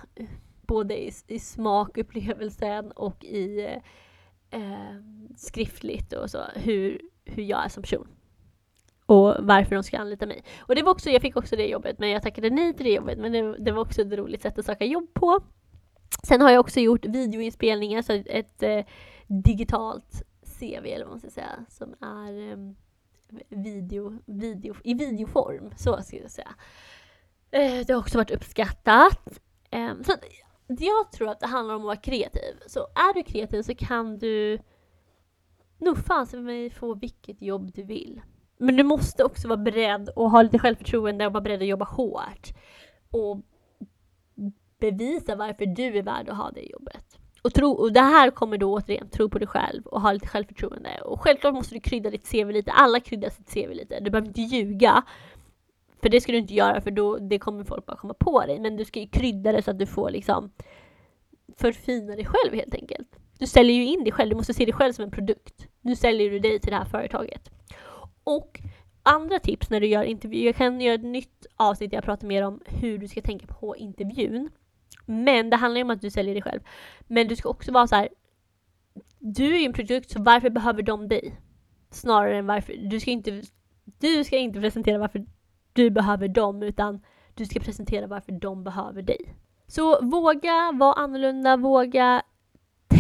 både 0.62 1.04
i, 1.04 1.12
i 1.28 1.40
smakupplevelsen 1.40 2.92
och 2.92 3.24
i 3.24 3.68
eh, 4.50 4.96
skriftligt 5.36 6.14
och 6.14 6.30
så 6.30 6.44
hur, 6.56 7.02
hur 7.26 7.44
jag 7.44 7.66
är 7.66 7.70
som 7.70 7.84
person. 7.84 8.08
Och 9.06 9.36
varför 9.40 9.76
de 9.76 9.84
ska 9.84 9.98
anlita 9.98 10.26
mig. 10.26 10.44
Och 10.60 10.76
det 10.76 10.84
var 10.84 10.92
också, 10.92 11.10
jag 11.10 11.22
fick 11.22 11.38
också 11.38 11.56
det 11.56 11.68
jobbet 11.68 12.00
men 12.00 12.10
jag 12.10 12.22
tackade 12.22 12.50
nej 12.50 12.74
till 12.74 12.86
det 12.86 12.94
jobbet 12.94 13.18
men 13.18 13.32
det, 13.32 13.58
det 13.58 13.72
var 13.72 13.82
också 13.82 14.02
ett 14.02 14.14
roligt 14.14 14.42
sätt 14.42 14.60
att 14.60 14.66
söka 14.66 14.86
jobb 14.86 15.14
på. 15.14 15.40
Sen 16.24 16.42
har 16.42 16.50
jag 16.50 16.60
också 16.60 16.80
gjort 16.80 17.06
videoinspelningar, 17.06 18.02
så 18.02 18.14
ett 18.26 18.64
eh, 18.64 18.86
digitalt 19.28 20.24
CV 20.60 20.86
eller 20.86 21.06
vad 21.06 21.12
man 21.12 21.20
ska 21.20 21.30
säga, 21.30 21.66
som 21.70 21.96
är 22.02 22.52
eh, 22.52 22.58
video, 23.50 24.18
video, 24.26 24.76
i 24.84 24.94
videoform. 24.94 25.72
Så 25.78 26.02
ska 26.02 26.18
jag 26.18 26.32
säga. 26.32 26.56
Eh, 27.52 27.86
det 27.86 27.94
har 27.94 28.00
också 28.00 28.18
varit 28.18 28.32
uppskattat. 28.32 29.40
Ehm, 29.72 30.04
så 30.04 30.14
jag 30.68 31.12
tror 31.12 31.30
att 31.30 31.40
det 31.40 31.48
handlar 31.48 31.76
om 31.76 31.82
att 31.82 31.86
vara 31.86 31.96
kreativ. 31.96 32.56
Så 32.68 32.80
är 32.80 33.14
du 33.14 33.24
kreativ 33.24 33.62
så 33.62 33.76
kan 33.76 34.18
du 34.18 34.60
nog 35.82 35.98
fan 36.06 36.28
för 36.28 36.38
mig 36.38 36.70
få 36.70 36.96
vilket 36.96 37.42
jobb 37.42 37.72
du 37.74 37.84
vill. 37.84 38.22
Men 38.58 38.76
du 38.76 38.84
måste 38.84 39.24
också 39.24 39.48
vara 39.48 39.58
beredd 39.58 40.10
och 40.10 40.32
ha 40.32 40.42
lite 40.42 40.60
självförtroende 40.60 41.26
och 41.28 41.34
vara 41.34 41.42
beredd 41.42 41.62
att 41.62 41.68
jobba 41.68 41.86
hårt. 41.86 42.50
Och 43.12 43.42
bevisa 44.80 45.36
varför 45.36 45.66
du 45.66 45.98
är 45.98 46.04
värd 46.04 46.30
att 46.30 46.38
ha 46.38 46.52
det 46.52 46.62
jobbet. 46.62 47.18
Och, 47.42 47.54
tro, 47.54 47.72
och 47.72 47.94
det 47.94 48.02
här 48.02 48.32
kommer 48.32 48.58
då 48.58 48.74
återigen, 48.74 49.10
tro 49.10 49.30
på 49.30 49.40
dig 49.40 49.48
själv 49.48 49.86
och 49.86 50.02
ha 50.02 50.12
lite 50.12 50.28
självförtroende. 50.28 51.02
Och 51.02 51.22
självklart 51.22 51.54
måste 51.54 51.76
du 51.76 51.80
krydda 51.80 52.10
ditt 52.10 52.32
CV 52.32 52.52
lite, 52.52 52.72
alla 52.72 53.00
kryddar 53.00 53.30
sitt 53.30 53.54
CV 53.54 53.74
lite. 53.74 54.00
Du 54.00 54.12
behöver 54.12 54.28
inte 54.28 54.42
ljuga. 54.42 55.04
För 56.02 56.10
det 56.10 56.22
ska 56.22 56.32
du 56.32 56.38
inte 56.38 56.54
göra 56.54 56.82
för 56.82 56.92
då 56.92 57.18
det 57.18 57.40
kommer 57.40 57.64
folk 57.64 57.86
bara 57.86 57.98
komma 57.98 58.14
på 58.14 58.46
dig. 58.46 58.60
Men 58.60 58.78
du 58.78 58.86
ska 58.86 59.00
ju 59.00 59.08
krydda 59.08 59.52
det 59.52 59.62
så 59.62 59.72
att 59.72 59.80
du 59.80 59.86
får 59.86 60.10
liksom 60.10 60.52
förfina 61.58 62.16
dig 62.16 62.26
själv 62.26 62.54
helt 62.54 62.76
enkelt. 62.76 63.20
Du 63.40 63.48
säljer 63.48 63.76
ju 63.76 63.86
in 63.86 64.04
dig 64.04 64.12
själv, 64.12 64.30
du 64.30 64.36
måste 64.36 64.54
se 64.54 64.66
dig 64.66 64.74
själv 64.74 64.94
som 64.94 65.04
en 65.04 65.12
produkt. 65.12 65.68
Nu 65.82 65.96
säljer 65.96 66.32
du 66.32 66.40
dig 66.40 66.60
till 66.60 66.72
det 66.72 66.78
här 66.78 66.86
företaget. 66.86 67.50
Och 68.24 68.62
andra 69.04 69.40
tips 69.40 69.70
när 69.70 69.80
du 69.80 69.88
gör 69.88 70.04
intervju, 70.04 70.46
jag 70.46 70.56
kan 70.56 70.82
göra 70.82 70.96
ett 70.96 71.04
nytt 71.04 71.46
avsnitt 71.56 71.92
där 71.92 71.98
jag 71.98 72.04
pratar 72.04 72.28
mer 72.28 72.44
om 72.44 72.62
hur 72.66 72.98
du 72.98 73.08
ska 73.08 73.22
tänka 73.22 73.48
på 73.48 73.78
intervjun. 73.78 74.50
Men 75.06 75.50
det 75.50 75.58
handlar 75.58 75.78
ju 75.78 75.84
om 75.84 75.90
att 75.90 76.02
du 76.02 76.10
säljer 76.10 76.34
dig 76.34 76.44
själv. 76.44 76.62
Men 77.08 77.28
du 77.28 77.36
ska 77.36 77.50
också 77.50 77.72
vara 77.72 77.88
så 77.88 77.96
här. 77.96 78.10
Du 79.20 79.56
är 79.56 79.60
ju 79.60 79.66
en 79.66 79.74
produkt, 79.74 80.10
så 80.10 80.24
varför 80.24 80.50
behöver 80.50 80.84
de 80.84 81.08
dig? 81.08 81.40
Snarare 81.90 82.38
än 82.38 82.48
varför, 82.48 82.74
du 82.74 83.00
ska 83.00 83.12
inte, 83.12 83.42
du 84.00 84.24
ska 84.24 84.38
inte 84.38 84.60
presentera 84.60 84.98
varför 84.98 85.26
du 85.74 85.90
behöver 85.90 86.28
dem, 86.28 86.64
utan 86.64 87.02
du 87.36 87.46
ska 87.46 87.60
presentera 87.60 88.08
varför 88.08 88.32
de 88.32 88.64
behöver 88.64 89.02
dig. 89.02 89.36
Så 89.68 90.06
våga 90.06 90.72
vara 90.74 90.94
annorlunda, 90.94 91.58
våga 91.58 92.24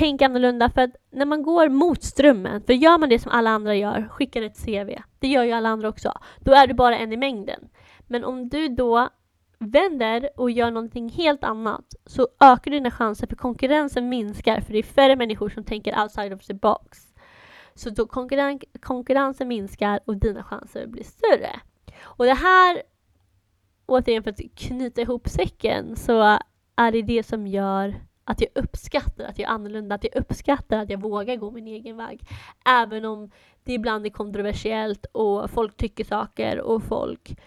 Tänk 0.01 0.21
annorlunda 0.21 0.69
för 0.69 0.81
att 0.81 0.95
när 1.11 1.25
man 1.25 1.43
går 1.43 1.69
mot 1.69 2.03
strömmen, 2.03 2.61
för 2.61 2.73
gör 2.73 2.97
man 2.97 3.09
det 3.09 3.19
som 3.19 3.31
alla 3.31 3.49
andra 3.49 3.75
gör, 3.75 4.07
skickar 4.11 4.41
ett 4.41 4.65
CV, 4.65 5.01
det 5.19 5.27
gör 5.27 5.43
ju 5.43 5.51
alla 5.51 5.69
andra 5.69 5.89
också, 5.89 6.13
då 6.39 6.51
är 6.51 6.67
du 6.67 6.73
bara 6.73 6.97
en 6.97 7.13
i 7.13 7.17
mängden. 7.17 7.69
Men 8.07 8.23
om 8.23 8.49
du 8.49 8.67
då 8.67 9.09
vänder 9.59 10.29
och 10.37 10.51
gör 10.51 10.71
någonting 10.71 11.09
helt 11.09 11.43
annat 11.43 11.85
så 12.05 12.27
ökar 12.39 12.71
dina 12.71 12.91
chanser 12.91 13.27
för 13.27 13.35
konkurrensen 13.35 14.09
minskar 14.09 14.61
för 14.61 14.73
det 14.73 14.79
är 14.79 14.83
färre 14.83 15.15
människor 15.15 15.49
som 15.49 15.63
tänker 15.63 16.03
outside 16.03 16.33
of 16.33 16.45
the 16.45 16.53
box. 16.53 16.99
Så 17.73 17.89
då 17.89 18.05
konkurren 18.05 18.59
konkurrensen 18.81 19.47
minskar 19.47 19.99
och 20.05 20.17
dina 20.17 20.43
chanser 20.43 20.87
blir 20.87 21.03
större. 21.03 21.59
Och 22.01 22.25
det 22.25 22.33
här, 22.33 22.81
återigen 23.85 24.23
för 24.23 24.29
att 24.29 24.55
knyta 24.55 25.01
ihop 25.01 25.29
säcken, 25.29 25.95
så 25.95 26.39
är 26.75 26.91
det 26.91 27.01
det 27.01 27.23
som 27.23 27.47
gör 27.47 27.95
att 28.31 28.41
jag 28.41 28.49
uppskattar 28.55 29.25
att 29.25 29.39
jag 29.39 29.49
är 29.49 29.53
annorlunda, 29.53 29.95
att 29.95 30.03
jag 30.03 30.15
uppskattar 30.15 30.79
att 30.79 30.89
jag 30.89 31.01
vågar 31.01 31.35
gå 31.35 31.51
min 31.51 31.67
egen 31.67 31.97
väg. 31.97 32.21
Även 32.65 33.05
om 33.05 33.31
det 33.63 33.73
ibland 33.73 34.05
är 34.05 34.09
kontroversiellt 34.09 35.05
och 35.05 35.49
folk 35.49 35.77
tycker 35.77 36.03
saker 36.03 36.61
och 36.61 36.83
folk 36.83 37.39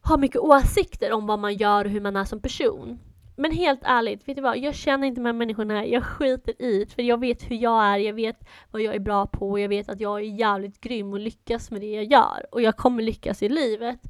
har 0.00 0.18
mycket 0.18 0.40
åsikter 0.40 1.12
om 1.12 1.26
vad 1.26 1.38
man 1.38 1.54
gör 1.54 1.84
och 1.84 1.90
hur 1.90 2.00
man 2.00 2.16
är 2.16 2.24
som 2.24 2.40
person. 2.40 2.98
Men 3.36 3.52
helt 3.52 3.80
ärligt, 3.82 4.28
vet 4.28 4.36
du 4.36 4.42
vad? 4.42 4.58
Jag 4.58 4.74
känner 4.74 5.06
inte 5.06 5.20
de 5.20 5.26
här 5.26 5.32
människorna, 5.32 5.86
jag 5.86 6.04
skiter 6.04 6.62
i 6.62 6.84
det. 6.84 6.94
För 6.94 7.02
jag 7.02 7.20
vet 7.20 7.50
hur 7.50 7.56
jag 7.56 7.84
är, 7.84 7.98
jag 7.98 8.14
vet 8.14 8.48
vad 8.70 8.82
jag 8.82 8.94
är 8.94 9.00
bra 9.00 9.26
på 9.26 9.50
och 9.50 9.60
jag 9.60 9.68
vet 9.68 9.88
att 9.88 10.00
jag 10.00 10.18
är 10.18 10.24
jävligt 10.24 10.80
grym 10.80 11.12
och 11.12 11.20
lyckas 11.20 11.70
med 11.70 11.80
det 11.80 11.90
jag 11.90 12.04
gör. 12.04 12.46
Och 12.50 12.62
jag 12.62 12.76
kommer 12.76 13.02
lyckas 13.02 13.42
i 13.42 13.48
livet. 13.48 14.00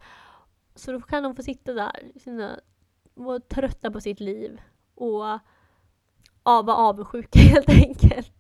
Så 0.75 0.93
då 0.93 1.01
kan 1.01 1.23
de 1.23 1.37
få 1.37 1.43
sitta 1.43 1.73
där, 1.73 2.13
sina, 2.21 2.61
vara 3.15 3.41
trötta 3.41 3.91
på 3.91 4.01
sitt 4.01 4.21
liv 4.21 4.61
och 4.95 5.39
av 6.43 6.67
vara 6.67 6.77
avundsjuka 6.77 7.39
helt 7.39 7.69
enkelt. 7.69 8.33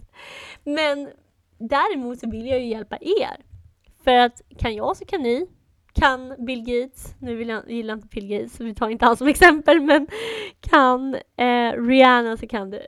Men 0.65 1.11
däremot 1.59 2.19
så 2.19 2.31
vill 2.31 2.47
jag 2.47 2.61
ju 2.61 2.67
hjälpa 2.67 2.99
er. 3.01 3.45
För 4.05 4.17
att 4.17 4.41
kan 4.59 4.75
jag 4.75 4.97
så 4.97 5.05
kan 5.05 5.23
ni 5.23 5.49
kan 5.93 6.35
Bill 6.39 6.65
Gates, 6.65 7.15
nu 7.19 7.35
vill 7.35 7.49
jag, 7.49 7.71
gillar 7.71 7.95
inte 7.95 8.09
Bill 8.09 8.29
Gates 8.29 8.57
så 8.57 8.65
vi 8.65 8.75
tar 8.75 8.89
inte 8.89 9.05
han 9.05 9.17
som 9.17 9.27
exempel, 9.29 9.81
men 9.81 10.07
kan 10.61 11.15
eh, 11.37 11.73
Rihanna 11.73 12.37
så 12.37 12.47
kan 12.47 12.71
du. 12.71 12.83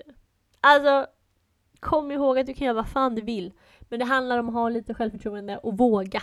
Alltså, 0.61 1.07
kom 1.81 2.11
ihåg 2.11 2.39
att 2.39 2.47
du 2.47 2.55
kan 2.55 2.65
göra 2.65 2.75
vad 2.75 2.89
fan 2.89 3.15
du 3.15 3.23
vill. 3.23 3.53
Men 3.81 3.99
det 3.99 4.05
handlar 4.05 4.39
om 4.39 4.49
att 4.49 4.55
ha 4.55 4.69
lite 4.69 4.95
självförtroende 4.95 5.59
och 5.59 5.79
våga. 5.79 6.23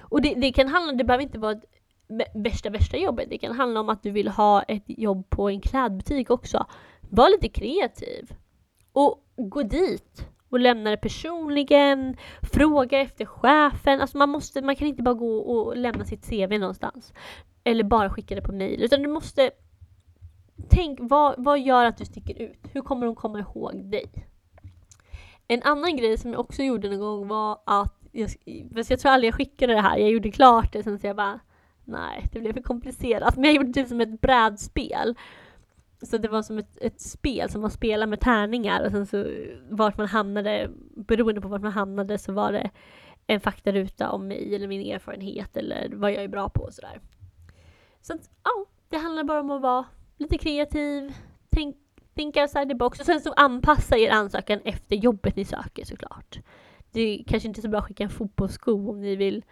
Och 0.00 0.22
det, 0.22 0.34
det 0.34 0.52
kan 0.52 0.68
handla, 0.68 0.92
det 0.92 1.04
behöver 1.04 1.24
inte 1.24 1.38
vara 1.38 1.52
ett 1.52 1.64
värsta 2.34 2.70
värsta 2.70 2.96
jobbet. 2.96 3.30
Det 3.30 3.38
kan 3.38 3.52
handla 3.52 3.80
om 3.80 3.88
att 3.88 4.02
du 4.02 4.10
vill 4.10 4.28
ha 4.28 4.62
ett 4.62 4.84
jobb 4.86 5.30
på 5.30 5.48
en 5.48 5.60
klädbutik 5.60 6.30
också. 6.30 6.66
Var 7.14 7.30
lite 7.30 7.48
kreativ. 7.48 8.34
Och 8.92 9.24
gå 9.36 9.62
dit 9.62 10.26
och 10.50 10.60
lämna 10.60 10.90
det 10.90 10.96
personligen, 10.96 12.16
fråga 12.52 13.00
efter 13.00 13.24
chefen. 13.24 14.00
Alltså 14.00 14.18
man, 14.18 14.28
måste, 14.28 14.62
man 14.62 14.76
kan 14.76 14.88
inte 14.88 15.02
bara 15.02 15.14
gå 15.14 15.38
och 15.38 15.76
lämna 15.76 16.04
sitt 16.04 16.28
CV 16.28 16.58
någonstans. 16.58 17.12
Eller 17.64 17.84
bara 17.84 18.10
skicka 18.10 18.34
det 18.34 18.42
på 18.42 18.52
mail. 18.52 18.82
Utan 18.82 19.02
du 19.02 19.08
måste 19.08 19.50
Tänk, 20.68 20.98
vad, 21.02 21.34
vad 21.38 21.60
gör 21.60 21.84
att 21.84 21.96
du 21.96 22.04
sticker 22.04 22.42
ut? 22.42 22.68
Hur 22.72 22.80
kommer 22.80 23.06
de 23.06 23.14
komma 23.14 23.38
ihåg 23.38 23.90
dig? 23.90 24.12
En 25.48 25.62
annan 25.62 25.96
grej 25.96 26.18
som 26.18 26.30
jag 26.30 26.40
också 26.40 26.62
gjorde 26.62 26.88
någon 26.88 27.00
gång 27.00 27.28
var 27.28 27.58
att 27.66 27.98
jag, 28.12 28.30
jag 28.74 29.00
tror 29.00 29.12
aldrig 29.12 29.28
jag 29.28 29.34
skickade 29.34 29.72
det 29.72 29.80
här, 29.80 29.98
jag 29.98 30.10
gjorde 30.10 30.30
klart 30.30 30.72
det 30.72 30.82
sen 30.82 30.98
så 30.98 31.06
jag 31.06 31.16
bara 31.16 31.40
nej, 31.84 32.28
det 32.32 32.40
blev 32.40 32.52
för 32.52 32.62
komplicerat. 32.62 33.36
Men 33.36 33.44
jag 33.44 33.54
gjorde 33.54 33.72
typ 33.72 33.88
som 33.88 34.00
ett 34.00 34.20
brädspel. 34.20 35.14
Så 36.02 36.18
det 36.18 36.28
var 36.28 36.42
som 36.42 36.58
ett, 36.58 36.78
ett 36.80 37.00
spel 37.00 37.50
som 37.50 37.60
man 37.60 37.70
spelade 37.70 38.10
med 38.10 38.20
tärningar 38.20 38.84
och 38.84 38.90
sen 38.90 39.06
så 39.06 39.26
vart 39.70 39.98
man 39.98 40.06
hamnade, 40.06 40.70
beroende 40.96 41.40
på 41.40 41.48
vart 41.48 41.62
man 41.62 41.72
hamnade 41.72 42.18
så 42.18 42.32
var 42.32 42.52
det 42.52 42.70
en 43.26 43.40
faktaruta 43.40 44.10
om 44.10 44.28
mig 44.28 44.54
eller 44.54 44.68
min 44.68 44.92
erfarenhet 44.92 45.56
eller 45.56 45.90
vad 45.94 46.12
jag 46.12 46.24
är 46.24 46.28
bra 46.28 46.48
på 46.48 46.62
och 46.62 46.74
sådär. 46.74 47.00
Så 48.00 48.12
att, 48.12 48.30
ja, 48.44 48.66
det 48.88 48.96
handlar 48.96 49.24
bara 49.24 49.40
om 49.40 49.50
att 49.50 49.62
vara 49.62 49.84
lite 50.16 50.38
kreativ, 50.38 51.14
tänk, 51.50 51.76
think 52.14 52.36
outside 52.36 52.68
the 52.68 52.74
box 52.74 53.00
och 53.00 53.06
sen 53.06 53.20
så 53.20 53.32
anpassa 53.32 53.96
er 53.96 54.10
ansökan 54.10 54.60
efter 54.64 54.96
jobbet 54.96 55.36
ni 55.36 55.44
söker 55.44 55.84
såklart. 55.84 56.38
Det 56.90 57.00
är 57.00 57.24
kanske 57.24 57.48
inte 57.48 57.62
så 57.62 57.68
bra 57.68 57.78
att 57.78 57.86
skicka 57.86 58.04
en 58.04 58.10
fotbollssko 58.10 58.90
om 58.90 59.00
ni 59.00 59.16
vill 59.16 59.44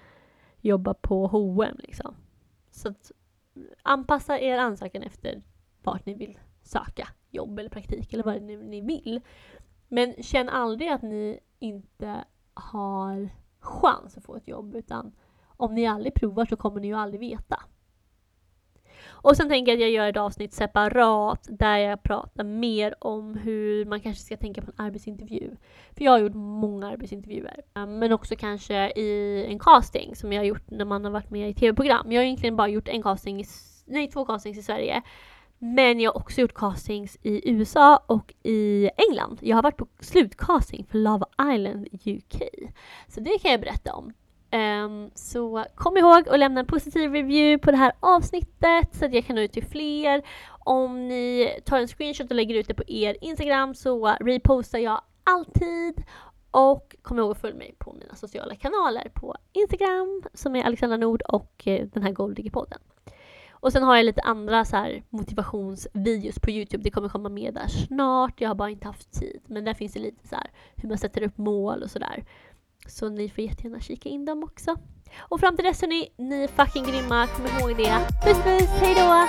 jobba 0.60 0.94
på 0.94 1.26
H&M 1.26 1.76
liksom. 1.78 2.14
Så 2.70 2.88
att 2.88 3.12
anpassa 3.82 4.38
er 4.38 4.58
ansökan 4.58 5.02
efter 5.02 5.42
vart 5.82 6.06
ni 6.06 6.14
vill 6.14 6.38
söka 6.62 7.08
jobb 7.30 7.58
eller 7.58 7.70
praktik 7.70 8.12
eller 8.12 8.24
vad 8.24 8.42
ni, 8.42 8.56
ni 8.56 8.80
vill. 8.80 9.20
Men 9.88 10.14
känn 10.22 10.48
aldrig 10.48 10.88
att 10.88 11.02
ni 11.02 11.40
inte 11.58 12.24
har 12.54 13.28
chans 13.60 14.16
att 14.16 14.24
få 14.24 14.36
ett 14.36 14.48
jobb 14.48 14.76
utan 14.76 15.12
om 15.56 15.74
ni 15.74 15.86
aldrig 15.86 16.14
provar 16.14 16.46
så 16.46 16.56
kommer 16.56 16.80
ni 16.80 16.86
ju 16.86 16.94
aldrig 16.94 17.20
veta. 17.20 17.62
Och 19.08 19.36
sen 19.36 19.48
tänker 19.48 19.72
jag 19.72 19.76
att 19.76 19.80
jag 19.80 19.90
gör 19.90 20.08
ett 20.08 20.16
avsnitt 20.16 20.52
separat 20.52 21.48
där 21.50 21.76
jag 21.76 22.02
pratar 22.02 22.44
mer 22.44 22.94
om 23.00 23.34
hur 23.34 23.84
man 23.84 24.00
kanske 24.00 24.24
ska 24.24 24.36
tänka 24.36 24.62
på 24.62 24.70
en 24.76 24.86
arbetsintervju. 24.86 25.56
För 25.96 26.04
jag 26.04 26.12
har 26.12 26.18
gjort 26.18 26.34
många 26.34 26.88
arbetsintervjuer. 26.88 27.62
Ehm, 27.74 27.98
men 27.98 28.12
också 28.12 28.36
kanske 28.36 28.90
i 28.90 29.44
en 29.48 29.58
casting 29.58 30.16
som 30.16 30.32
jag 30.32 30.40
har 30.40 30.46
gjort 30.46 30.70
när 30.70 30.84
man 30.84 31.04
har 31.04 31.12
varit 31.12 31.30
med 31.30 31.50
i 31.50 31.54
tv-program. 31.54 32.12
Jag 32.12 32.20
har 32.20 32.24
egentligen 32.24 32.56
bara 32.56 32.68
gjort 32.68 32.88
en 32.88 33.02
casting, 33.02 33.40
i, 33.40 33.44
nej 33.84 34.10
två 34.10 34.24
castings 34.24 34.58
i 34.58 34.62
Sverige. 34.62 35.02
Men 35.62 36.00
jag 36.00 36.12
har 36.12 36.20
också 36.20 36.40
gjort 36.40 36.54
castings 36.54 37.18
i 37.22 37.50
USA 37.50 38.02
och 38.06 38.34
i 38.42 38.90
England. 38.96 39.38
Jag 39.42 39.56
har 39.56 39.62
varit 39.62 39.76
på 39.76 39.86
slutcasting 40.00 40.86
för 40.90 40.98
Love 40.98 41.24
Island 41.54 41.88
UK. 41.92 42.42
Så 43.08 43.20
det 43.20 43.38
kan 43.38 43.50
jag 43.50 43.60
berätta 43.60 43.94
om. 43.94 44.12
Um, 44.52 45.10
så 45.14 45.64
kom 45.74 45.96
ihåg 45.96 46.28
att 46.28 46.38
lämna 46.38 46.60
en 46.60 46.66
positiv 46.66 47.12
review 47.12 47.58
på 47.58 47.70
det 47.70 47.76
här 47.76 47.92
avsnittet 48.00 48.94
så 48.94 49.04
att 49.04 49.14
jag 49.14 49.26
kan 49.26 49.36
nå 49.36 49.42
ut 49.42 49.52
till 49.52 49.66
fler. 49.66 50.22
Om 50.58 51.08
ni 51.08 51.50
tar 51.64 51.78
en 51.78 51.88
screenshot 51.88 52.30
och 52.30 52.36
lägger 52.36 52.54
ut 52.54 52.68
det 52.68 52.74
på 52.74 52.84
er 52.86 53.16
Instagram 53.20 53.74
så 53.74 54.16
repostar 54.20 54.78
jag 54.78 55.00
alltid. 55.24 56.04
Och 56.50 56.96
kom 57.02 57.18
ihåg 57.18 57.30
att 57.30 57.40
följa 57.40 57.56
mig 57.56 57.74
på 57.78 57.92
mina 57.92 58.14
sociala 58.14 58.54
kanaler 58.54 59.08
på 59.14 59.36
Instagram 59.52 60.22
som 60.34 60.56
är 60.56 60.64
Alexandra 60.64 60.96
Nord 60.96 61.22
och 61.22 61.62
eh, 61.66 61.86
den 61.86 62.02
här 62.02 62.12
Golddigger-podden. 62.12 62.78
Och 63.60 63.72
sen 63.72 63.82
har 63.82 63.96
jag 63.96 64.04
lite 64.04 64.20
andra 64.20 64.64
så 64.64 64.76
här 64.76 65.02
motivationsvideos 65.10 66.38
på 66.38 66.50
Youtube. 66.50 66.84
Det 66.84 66.90
kommer 66.90 67.08
komma 67.08 67.28
med 67.28 67.54
där 67.54 67.68
snart. 67.68 68.40
Jag 68.40 68.48
har 68.48 68.54
bara 68.54 68.70
inte 68.70 68.86
haft 68.86 69.12
tid. 69.12 69.40
Men 69.46 69.64
där 69.64 69.74
finns 69.74 69.92
det 69.92 70.00
lite 70.00 70.28
så 70.28 70.34
här 70.34 70.50
hur 70.76 70.88
man 70.88 70.98
sätter 70.98 71.22
upp 71.22 71.38
mål 71.38 71.82
och 71.82 71.90
sådär. 71.90 72.24
Så 72.86 73.08
ni 73.08 73.28
får 73.28 73.44
jättegärna 73.44 73.80
kika 73.80 74.08
in 74.08 74.24
dem 74.24 74.44
också. 74.44 74.76
Och 75.18 75.40
fram 75.40 75.56
till 75.56 75.64
dess 75.64 75.80
hörni, 75.80 76.08
ni 76.16 76.42
är 76.42 76.48
fucking 76.48 76.84
grymma. 76.84 77.26
Kom 77.26 77.46
ihåg 77.46 77.76
det. 77.76 77.98
Puss 78.24 78.42
puss, 78.42 78.70
hejdå! 78.70 79.26